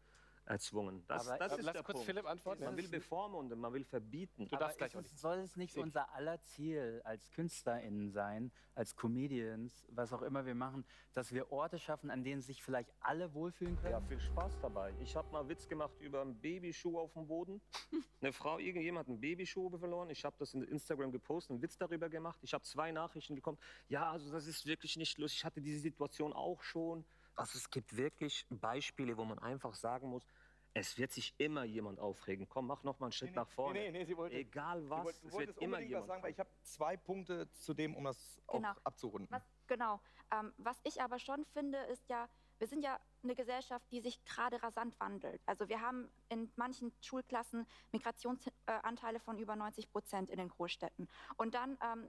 [0.46, 1.04] erzwungen.
[1.06, 2.06] Das, Aber das ich- ist Lass der kurz Punkt.
[2.06, 2.64] Philipp antworten.
[2.64, 4.48] Man will bevormunden, man will verbieten.
[4.48, 8.50] Du darfst Aber gleich, ist es, soll es nicht unser aller Ziel als KünstlerInnen sein,
[8.74, 12.90] als Comedians, was auch immer wir machen, dass wir Orte schaffen, an denen sich vielleicht
[13.00, 13.92] alle wohlfühlen können?
[13.92, 14.92] Ja, viel Spaß dabei.
[15.00, 17.60] Ich habe mal einen Witz gemacht über einen Babyschuh auf dem Boden.
[18.22, 20.08] Eine Frau, irgendjemand hat einen Babyschuh verloren.
[20.08, 22.38] Ich habe das in Instagram gepostet, einen Witz darüber gemacht.
[22.42, 23.58] Ich habe zwei Nachrichten bekommen.
[23.88, 25.40] Ja, also das ist wirklich nicht lustig.
[25.40, 27.04] Ich hatte diese Situation auch schon.
[27.34, 30.26] Also es gibt wirklich Beispiele, wo man einfach sagen muss,
[30.74, 32.48] es wird sich immer jemand aufregen.
[32.48, 33.78] Komm, mach noch mal einen Schritt nach vorne.
[33.80, 36.30] Nee, nee, nee, sie wollte, Egal was, sie wollte, es wird immer jemand sagen, weil
[36.32, 38.72] ich habe zwei Punkte zu dem, um das auch Genau.
[38.84, 39.28] abzurunden.
[39.30, 40.00] Was, genau.
[40.32, 42.28] Ähm, was ich aber schon finde, ist ja,
[42.58, 45.42] wir sind ja eine Gesellschaft, die sich gerade rasant wandelt.
[45.46, 51.08] Also wir haben in manchen Schulklassen Migrationsanteile von über 90 Prozent in den Großstädten.
[51.36, 52.08] Und dann ähm,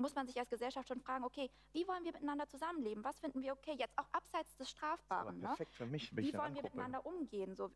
[0.00, 3.04] muss man sich als Gesellschaft schon fragen, okay, wie wollen wir miteinander zusammenleben?
[3.04, 3.74] Was finden wir okay?
[3.78, 5.38] Jetzt auch abseits des Strafbaren.
[5.38, 5.46] Ne?
[5.48, 6.14] perfekt für mich.
[6.16, 7.54] Wie wollen wir miteinander umgehen?
[7.54, 7.70] So,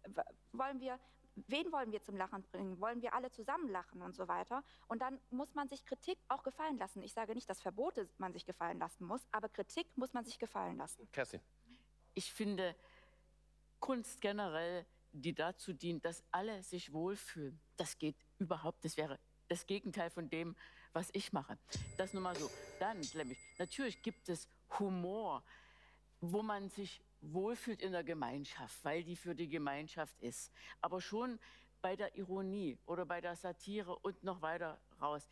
[0.53, 0.99] wollen wir,
[1.35, 2.81] wen wollen wir zum Lachen bringen?
[2.81, 4.65] Wollen wir alle zusammen lachen und so weiter?
[4.89, 7.03] Und dann muss man sich Kritik auch gefallen lassen.
[7.03, 10.39] Ich sage nicht, dass Verbote man sich gefallen lassen muss, aber Kritik muss man sich
[10.39, 11.09] gefallen lassen.
[11.13, 11.41] Kerstin.
[12.15, 12.75] Ich finde
[13.81, 19.19] Kunst generell, die dazu dient, dass alle sich wohlfühlen, das geht überhaupt, das wäre
[19.49, 20.57] das Gegenteil von dem,
[20.95, 21.59] was ich mache.
[21.99, 22.51] Das nur mal so.
[22.81, 25.43] Dann, nämlich, natürlich gibt es Humor,
[26.21, 30.51] wo man sich wohlfühlt in der Gemeinschaft, weil die für die Gemeinschaft ist.
[30.81, 31.39] Aber schon
[31.83, 35.29] bei der Ironie oder bei der Satire und noch weiter raus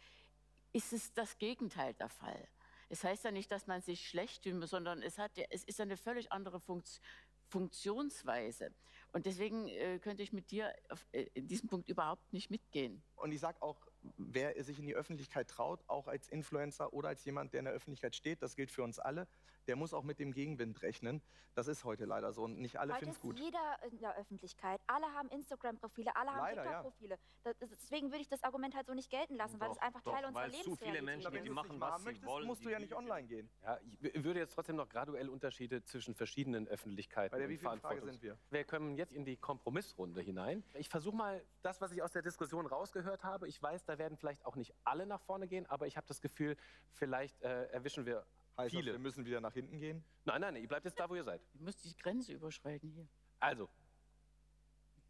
[0.72, 2.48] ist es das Gegenteil der Fall.
[2.88, 5.96] Es heißt ja nicht, dass man sich schlecht fühlt, sondern es, hat, es ist eine
[5.96, 7.00] völlig andere Funkt,
[7.48, 8.72] Funktionsweise.
[9.12, 13.02] Und deswegen äh, könnte ich mit dir auf, äh, in diesem Punkt überhaupt nicht mitgehen.
[13.16, 13.78] Und ich sag auch,
[14.16, 17.74] wer sich in die Öffentlichkeit traut, auch als Influencer oder als jemand, der in der
[17.74, 19.26] Öffentlichkeit steht, das gilt für uns alle,
[19.66, 21.22] der muss auch mit dem Gegenwind rechnen.
[21.55, 23.38] Das ist heute leider so und nicht alle finden es ist gut.
[23.38, 24.80] jeder in der Öffentlichkeit.
[24.86, 26.62] Alle haben Instagram-Profile, alle haben ja.
[26.62, 27.18] TikTok-Profile.
[27.44, 30.03] Das- Deswegen würde ich das Argument halt so nicht gelten lassen, weil es Doch, einfach
[30.03, 32.05] doch, Teil unserer weil zu viele Lebensrealität Menschen, die du es machen, nicht was sie
[32.05, 33.50] möchtest, wollen, musst die du ja nicht online gehen.
[33.62, 38.03] Ja, ich würde jetzt trotzdem noch graduell Unterschiede zwischen verschiedenen Öffentlichkeiten Bei der wievielten Frage
[38.03, 38.38] sind wir?
[38.50, 40.64] Wir kommen jetzt in die Kompromissrunde hinein.
[40.74, 43.46] Ich versuche mal das, was ich aus der Diskussion rausgehört habe.
[43.46, 46.20] Ich weiß, da werden vielleicht auch nicht alle nach vorne gehen, aber ich habe das
[46.20, 46.57] Gefühl,
[46.90, 48.24] vielleicht äh, erwischen wir
[48.57, 48.93] Heißt das, viele.
[48.93, 50.05] wir müssen wieder nach hinten gehen?
[50.24, 51.40] Nein, nein, nein, ihr bleibt jetzt da, wo ihr seid.
[51.55, 53.07] Ich muss die Grenze überschreiten hier.
[53.40, 53.68] Also,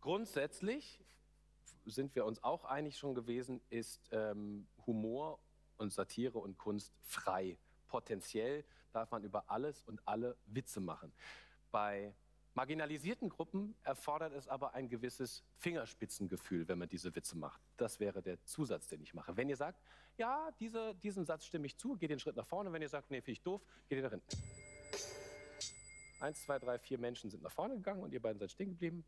[0.01, 1.05] grundsätzlich
[1.85, 5.39] sind wir uns auch einig schon gewesen, ist ähm, Humor
[5.77, 7.59] und Satire und Kunst frei.
[7.89, 11.13] Potenziell darf man über alles und alle Witze machen.
[11.71, 12.15] Bei
[12.55, 17.61] marginalisierten Gruppen erfordert es aber ein gewisses Fingerspitzengefühl, wenn man diese Witze macht.
[17.77, 19.37] Das wäre der Zusatz, den ich mache.
[19.37, 19.81] Wenn ihr sagt,
[20.17, 22.73] ja, diese, diesem Satz stimme ich zu, geht den Schritt nach vorne.
[22.73, 24.27] Wenn ihr sagt, nee, finde ich doof, geht ihr nach hinten.
[26.21, 29.05] Eins, zwei, drei, vier Menschen sind nach vorne gegangen und ihr beiden seid stehen geblieben.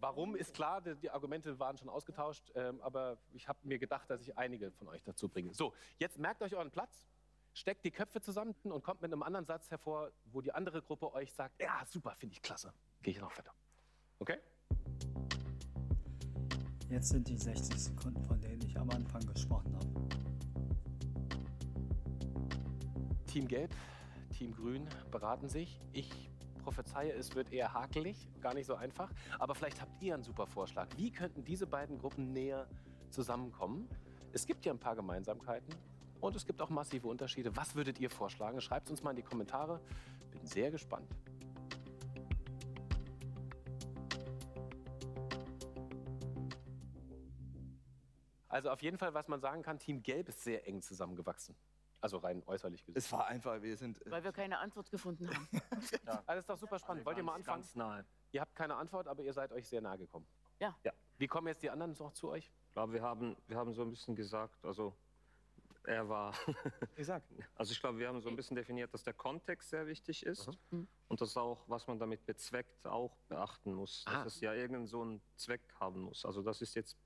[0.00, 4.10] Warum ist klar, die, die Argumente waren schon ausgetauscht, ähm, aber ich habe mir gedacht,
[4.10, 5.54] dass ich einige von euch dazu bringe.
[5.54, 7.08] So, jetzt merkt euch euren Platz,
[7.54, 11.12] steckt die Köpfe zusammen und kommt mit einem anderen Satz hervor, wo die andere Gruppe
[11.12, 12.72] euch sagt, ja, super, finde ich klasse.
[13.02, 13.52] Gehe ich noch weiter.
[14.18, 14.38] Okay?
[16.88, 19.88] Jetzt sind die 60 Sekunden, von denen ich am Anfang gesprochen habe.
[23.26, 23.74] Team Gelb,
[24.30, 25.80] Team Grün beraten sich.
[25.92, 26.30] Ich
[26.62, 29.10] prophezeie, es wird eher hakelig, gar nicht so einfach.
[29.38, 30.88] Aber vielleicht habt ihr einen super Vorschlag.
[30.96, 32.68] Wie könnten diese beiden Gruppen näher
[33.10, 33.88] zusammenkommen?
[34.32, 35.74] Es gibt ja ein paar Gemeinsamkeiten
[36.22, 37.54] und es gibt auch massive Unterschiede.
[37.56, 38.60] Was würdet ihr vorschlagen?
[38.60, 39.80] Schreibt uns mal in die Kommentare.
[40.30, 41.10] Bin sehr gespannt.
[48.48, 51.56] Also auf jeden Fall, was man sagen kann, Team Gelb ist sehr eng zusammengewachsen.
[52.00, 52.98] Also rein äußerlich gesehen.
[52.98, 54.04] Es war einfach, wir sind.
[54.04, 55.48] äh, Weil wir keine Antwort gefunden haben.
[56.26, 57.06] Alles doch super spannend.
[57.06, 57.62] Wollt ihr mal anfangen?
[57.62, 58.04] Ganz nahe.
[58.32, 60.26] Ihr habt keine Antwort, aber ihr seid euch sehr nahe gekommen.
[60.58, 60.76] Ja.
[60.84, 60.92] Ja.
[61.18, 62.52] Wie kommen jetzt die anderen noch zu euch?
[62.66, 64.96] Ich glaube, wir haben, wir haben so ein bisschen gesagt, also
[65.84, 66.34] er war,
[66.96, 67.22] Ich sag.
[67.56, 70.48] also ich glaube, wir haben so ein bisschen definiert, dass der Kontext sehr wichtig ist
[70.70, 70.86] Mhm.
[71.08, 74.04] und dass auch, was man damit bezweckt, auch beachten muss.
[74.06, 74.24] Ah.
[74.24, 76.24] Dass es ja irgendeinen so einen Zweck haben muss.
[76.24, 76.96] Also das ist jetzt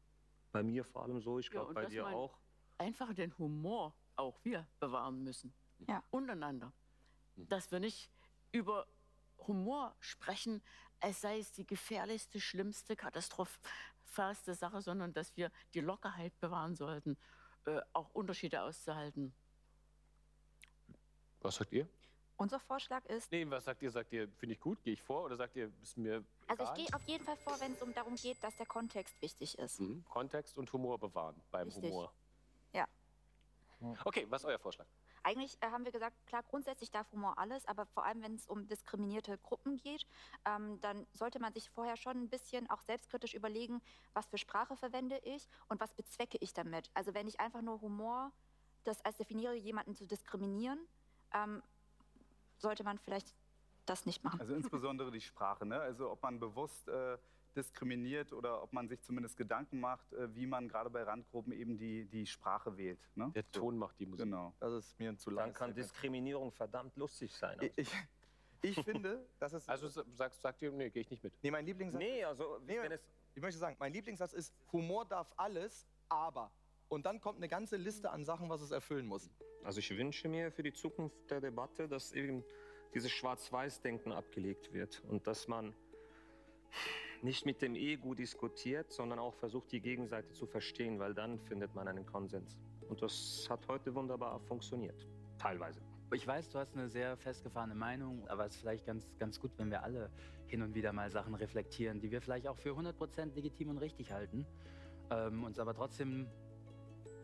[0.53, 2.39] bei mir vor allem so, ich Ja, glaube und bei dir auch.
[2.79, 5.53] Einfach den Humor auch wir bewahren müssen.
[5.89, 6.03] Ja.
[6.11, 6.73] Untereinander.
[7.37, 7.49] Mhm.
[7.49, 8.11] Dass wir nicht
[8.53, 8.87] über
[9.47, 10.63] Humor sprechen,
[11.01, 17.19] als sei es die gefährlichste, schlimmste, katastrophalste Sache, sondern dass wir die Lockerheit bewahren sollten,
[17.67, 19.35] äh, auch Unterschiede auszuhalten.
[21.41, 21.89] Was sagt ihr?
[22.39, 23.91] Unser Vorschlag ist, Nee, was sagt ihr?
[23.91, 25.25] Sagt ihr, finde ich gut, gehe ich vor?
[25.25, 27.95] Oder sagt ihr, ist mir also ich gehe auf jeden Fall vor, wenn es um
[27.95, 29.81] darum geht, dass der Kontext wichtig ist.
[29.81, 30.05] Mhm.
[30.05, 31.85] Kontext und Humor bewahren beim Richtig.
[31.85, 32.13] Humor.
[32.73, 32.87] Ja.
[34.05, 34.87] Okay, was ist euer Vorschlag?
[35.27, 38.47] Eigentlich äh, haben wir gesagt, klar, grundsätzlich darf Humor alles, aber vor allem, wenn es
[38.47, 40.07] um diskriminierte Gruppen geht,
[40.45, 43.83] ähm, dann sollte man sich vorher schon ein bisschen auch selbstkritisch überlegen,
[44.15, 46.93] was für Sprache verwende ich und was bezwecke ich damit.
[46.95, 48.31] Also wenn ich einfach nur Humor
[48.85, 50.79] das als definiere, jemanden zu diskriminieren,
[51.35, 51.61] ähm,
[52.59, 53.35] sollte man vielleicht
[53.85, 54.41] das nicht machen.
[54.41, 55.81] Also insbesondere die Sprache, ne?
[55.81, 57.19] Also ob man bewusst äh,
[57.57, 61.79] diskriminiert oder ob man sich zumindest Gedanken macht, äh, wie man gerade bei Randgruppen eben
[61.79, 62.99] die, die Sprache wählt.
[63.15, 63.31] Ne?
[63.35, 64.25] Der So, Ton macht die Musik.
[64.27, 64.55] Genau.
[64.61, 65.55] Das ist mir zu Dann lang.
[65.55, 67.59] kann Diskriminierung verdammt lustig sein.
[67.61, 67.91] Ich, ich,
[68.63, 69.69] ich finde, das ist.
[69.69, 71.33] Also sa- sagst, sagt ihr, nee, gehe ich nicht mit.
[71.43, 71.99] nee, mein Lieblingssatz.
[72.01, 73.01] nee, also Nee, wenn es,
[73.35, 76.51] Ich möchte sagen, mein Lieblingssatz ist: Humor darf alles, aber.
[76.89, 79.29] Und dann kommt eine ganze Liste an Sachen, was es erfüllen muss.
[79.65, 82.45] Also ich wünsche mir für die Zukunft der Debatte, dass eben
[82.95, 85.75] dieses Schwarz-Weiß-Denken abgelegt wird und dass man
[87.23, 91.75] nicht mit dem Ego diskutiert, sondern auch versucht, die Gegenseite zu verstehen, weil dann findet
[91.75, 92.57] man einen Konsens.
[92.89, 95.07] Und das hat heute wunderbar funktioniert.
[95.39, 95.81] Teilweise.
[96.13, 99.51] Ich weiß, du hast eine sehr festgefahrene Meinung, aber es ist vielleicht ganz, ganz gut,
[99.57, 100.11] wenn wir alle
[100.47, 104.13] hin und wieder mal Sachen reflektieren, die wir vielleicht auch für 100% legitim und richtig
[104.13, 104.47] halten,
[105.11, 106.29] ähm, uns aber trotzdem,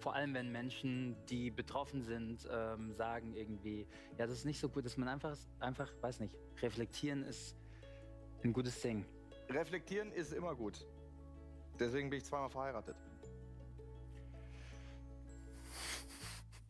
[0.01, 3.87] vor allem wenn Menschen, die betroffen sind, ähm, sagen irgendwie,
[4.19, 7.57] ja, das ist nicht so gut, dass man einfach, einfach, weiß nicht, reflektieren ist
[8.43, 9.07] ein gutes Ding.
[9.53, 10.85] Reflektieren ist immer gut.
[11.79, 12.97] Deswegen bin ich zweimal verheiratet.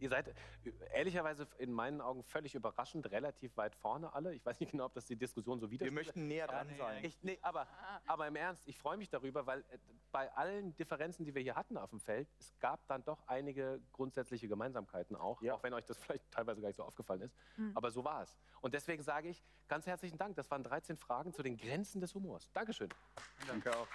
[0.02, 0.32] Ihr seid äh,
[0.94, 4.34] ehrlicherweise in meinen Augen völlig überraschend relativ weit vorne alle.
[4.34, 6.06] Ich weiß nicht genau, ob das die Diskussion so Wir widerspiegelt.
[6.06, 7.04] möchten näher dran sein.
[7.04, 7.68] Ich, nee, aber,
[8.06, 9.78] aber im Ernst, ich freue mich darüber, weil äh,
[10.10, 13.80] bei allen Differenzen, die wir hier hatten auf dem Feld, es gab dann doch einige
[13.92, 15.54] grundsätzliche Gemeinsamkeiten auch, Ja.
[15.54, 17.36] auch wenn euch das vielleicht teilweise gar nicht so aufgefallen ist.
[17.54, 17.70] Hm.
[17.76, 18.36] Aber so war es.
[18.60, 20.34] Und deswegen sage ich ganz herzlichen Dank.
[20.34, 22.50] Das waren 13 Fragen zu den Grenzen des Humors.
[22.52, 22.88] Dankeschön.
[23.46, 23.86] Danke auch.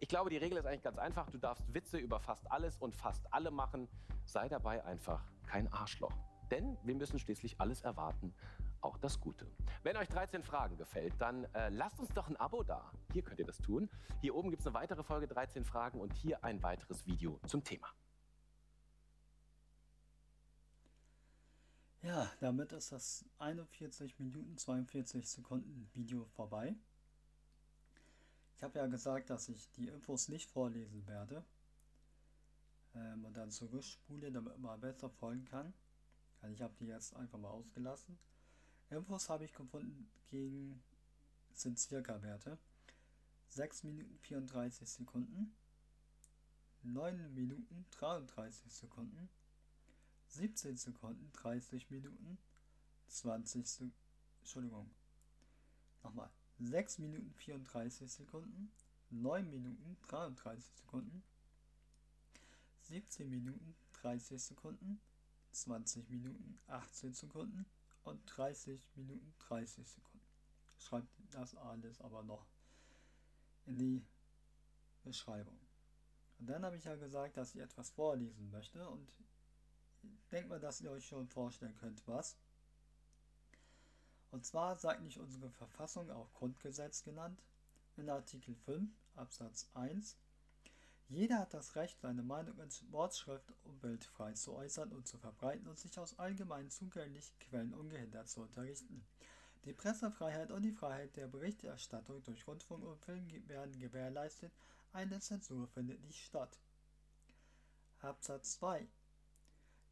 [0.00, 1.28] Ich glaube, die Regel ist eigentlich ganz einfach.
[1.30, 3.88] Du darfst Witze über fast alles und fast alle machen.
[4.24, 6.12] Sei dabei einfach kein Arschloch.
[6.50, 8.32] Denn wir müssen schließlich alles erwarten,
[8.80, 9.50] auch das Gute.
[9.82, 12.92] Wenn euch 13 Fragen gefällt, dann äh, lasst uns doch ein Abo da.
[13.12, 13.90] Hier könnt ihr das tun.
[14.20, 17.64] Hier oben gibt es eine weitere Folge 13 Fragen und hier ein weiteres Video zum
[17.64, 17.88] Thema.
[22.02, 26.76] Ja, damit ist das 41 Minuten 42 Sekunden Video vorbei.
[28.58, 31.44] Ich habe ja gesagt, dass ich die Infos nicht vorlesen werde
[32.96, 35.72] ähm, und dann zurückspule, damit man besser folgen kann.
[36.40, 38.18] Also ich habe die jetzt einfach mal ausgelassen.
[38.90, 40.82] Infos habe ich gefunden gegen
[41.52, 42.58] sind circa Werte.
[43.50, 45.54] 6 Minuten 34 Sekunden,
[46.82, 49.28] 9 Minuten 33 Sekunden,
[50.26, 52.38] 17 Sekunden, 30 Minuten,
[53.06, 53.92] 20 Sek
[54.40, 54.90] Entschuldigung.
[56.02, 56.30] Nochmal.
[56.58, 58.72] 6 Minuten 34 Sekunden,
[59.10, 61.22] 9 Minuten 33 Sekunden,
[62.82, 65.00] 17 Minuten 30 Sekunden,
[65.52, 67.66] 20 Minuten 18 Sekunden
[68.02, 70.26] und 30 Minuten 30 Sekunden.
[70.78, 72.46] Schreibt das alles aber noch
[73.66, 74.04] in die
[75.02, 75.58] Beschreibung.
[76.38, 79.12] Und dann habe ich ja gesagt, dass ich etwas vorlesen möchte und
[80.30, 82.36] denkt mal, dass ihr euch schon vorstellen könnt, was.
[84.30, 87.42] Und zwar sagt nicht unsere Verfassung, auch Grundgesetz genannt,
[87.96, 90.16] in Artikel 5 Absatz 1,
[91.08, 95.16] jeder hat das Recht, seine Meinung in Wortschrift und Bild frei zu äußern und zu
[95.16, 99.06] verbreiten und sich aus allgemein zugänglichen Quellen ungehindert zu unterrichten.
[99.64, 104.52] Die Pressefreiheit und die Freiheit der Berichterstattung durch Rundfunk und Film werden gewährleistet,
[104.92, 106.58] eine Zensur findet nicht statt.
[108.00, 108.86] Absatz 2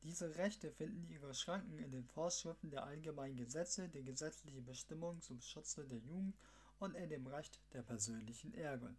[0.07, 5.41] diese Rechte finden ihre Schranken in den Vorschriften der allgemeinen Gesetze, den gesetzlichen Bestimmungen zum
[5.41, 6.37] Schutze der Jugend
[6.79, 8.95] und in dem Recht der persönlichen Ehre.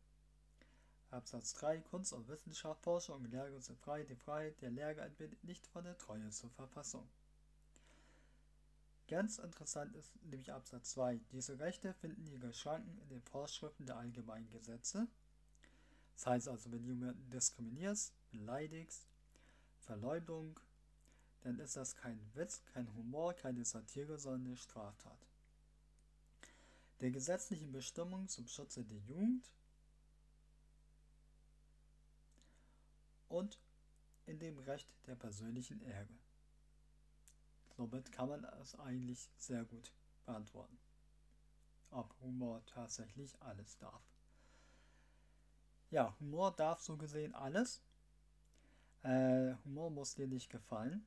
[1.10, 4.04] Absatz 3 Kunst und Wissenschaft, Forschung und Lehre sind frei.
[4.04, 7.08] Die Freiheit der Lehre entbindet nicht von der Treue zur Verfassung.
[9.08, 11.22] Ganz interessant ist nämlich Absatz 2.
[11.32, 15.08] Diese Rechte finden ihre Schranken in den Vorschriften der allgemeinen Gesetze.
[16.16, 19.08] Das heißt also, wenn du jemanden diskriminierst, beleidigst,
[19.80, 20.60] Verleumdung,
[21.42, 25.28] dann ist das kein Witz, kein Humor, keine Satire, sondern eine Straftat.
[27.00, 29.52] Der gesetzlichen Bestimmungen zum Schutze der Jugend
[33.30, 33.60] und
[34.26, 36.18] in dem Recht der persönlichen Ehre.
[37.76, 39.92] Somit kann man es eigentlich sehr gut
[40.26, 40.78] beantworten,
[41.92, 44.02] ob Humor tatsächlich alles darf.
[45.92, 47.82] Ja, Humor darf so gesehen alles.
[49.04, 51.06] Äh, Humor muss dir nicht gefallen.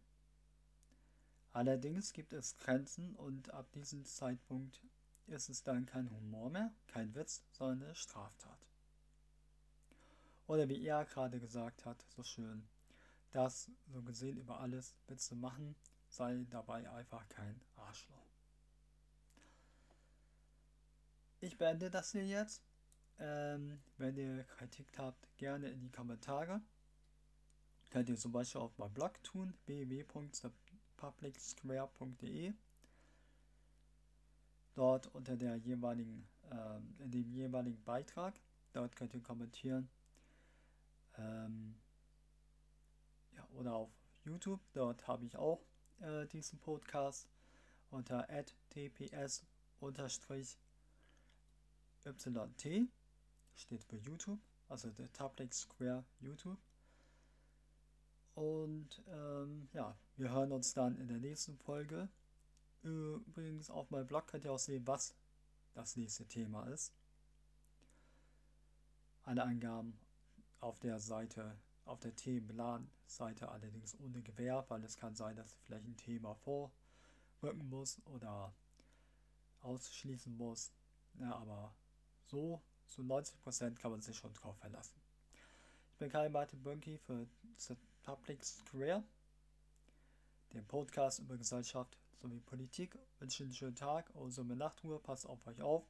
[1.52, 4.80] Allerdings gibt es Grenzen und ab diesem Zeitpunkt
[5.26, 8.66] ist es dann kein Humor mehr, kein Witz, sondern eine Straftat.
[10.46, 12.68] Oder wie er gerade gesagt hat, so schön,
[13.30, 15.76] das so gesehen über alles Witze machen,
[16.08, 18.26] sei dabei einfach kein Arschloch.
[21.40, 22.62] Ich beende das hier jetzt.
[23.18, 26.60] Ähm, wenn ihr Kritik habt, gerne in die Kommentare.
[27.90, 29.54] Könnt ihr zum Beispiel auf meinem Blog tun,
[31.00, 32.52] www.publicsquare.de.
[34.74, 38.40] Dort unter der jeweiligen, ähm, in dem jeweiligen Beitrag,
[38.72, 39.88] dort könnt ihr kommentieren.
[41.16, 41.74] Ähm,
[43.34, 43.90] ja, oder auf
[44.24, 45.60] YouTube, dort habe ich auch
[46.00, 47.28] äh, diesen Podcast
[47.90, 48.26] unter
[48.70, 49.44] tps
[49.82, 50.58] yt
[53.54, 56.58] steht für YouTube, also der Public Square YouTube.
[58.34, 62.08] Und ähm, ja, wir hören uns dann in der nächsten Folge.
[62.82, 65.14] Übrigens auf meinem Blog könnt ihr auch sehen, was
[65.72, 66.92] das nächste Thema ist.
[69.22, 69.98] Alle Angaben
[70.60, 71.56] auf der Seite
[71.86, 77.68] auf der Themenplan-Seite allerdings ohne Gewähr, weil es kann sein, dass vielleicht ein Thema vorrücken
[77.68, 78.52] muss oder
[79.62, 80.70] ausschließen muss.
[81.14, 81.74] Ja, aber
[82.26, 85.00] so zu 90% kann man sich schon drauf verlassen.
[85.92, 89.02] Ich bin Kai Martin Bönki für The Public Square,
[90.52, 92.98] den Podcast über Gesellschaft sowie Politik.
[93.18, 95.84] Wünsche einen schönen Tag, also eine Nachtruhe, passt auf euch auf,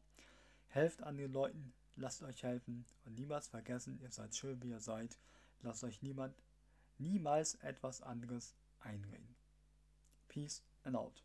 [0.69, 5.19] helft anderen Leuten, lasst euch helfen und niemals vergessen, ihr seid schön, wie ihr seid.
[5.63, 6.35] Lasst euch niemand
[6.99, 9.37] niemals etwas anderes einreden.
[10.29, 11.23] Peace and out.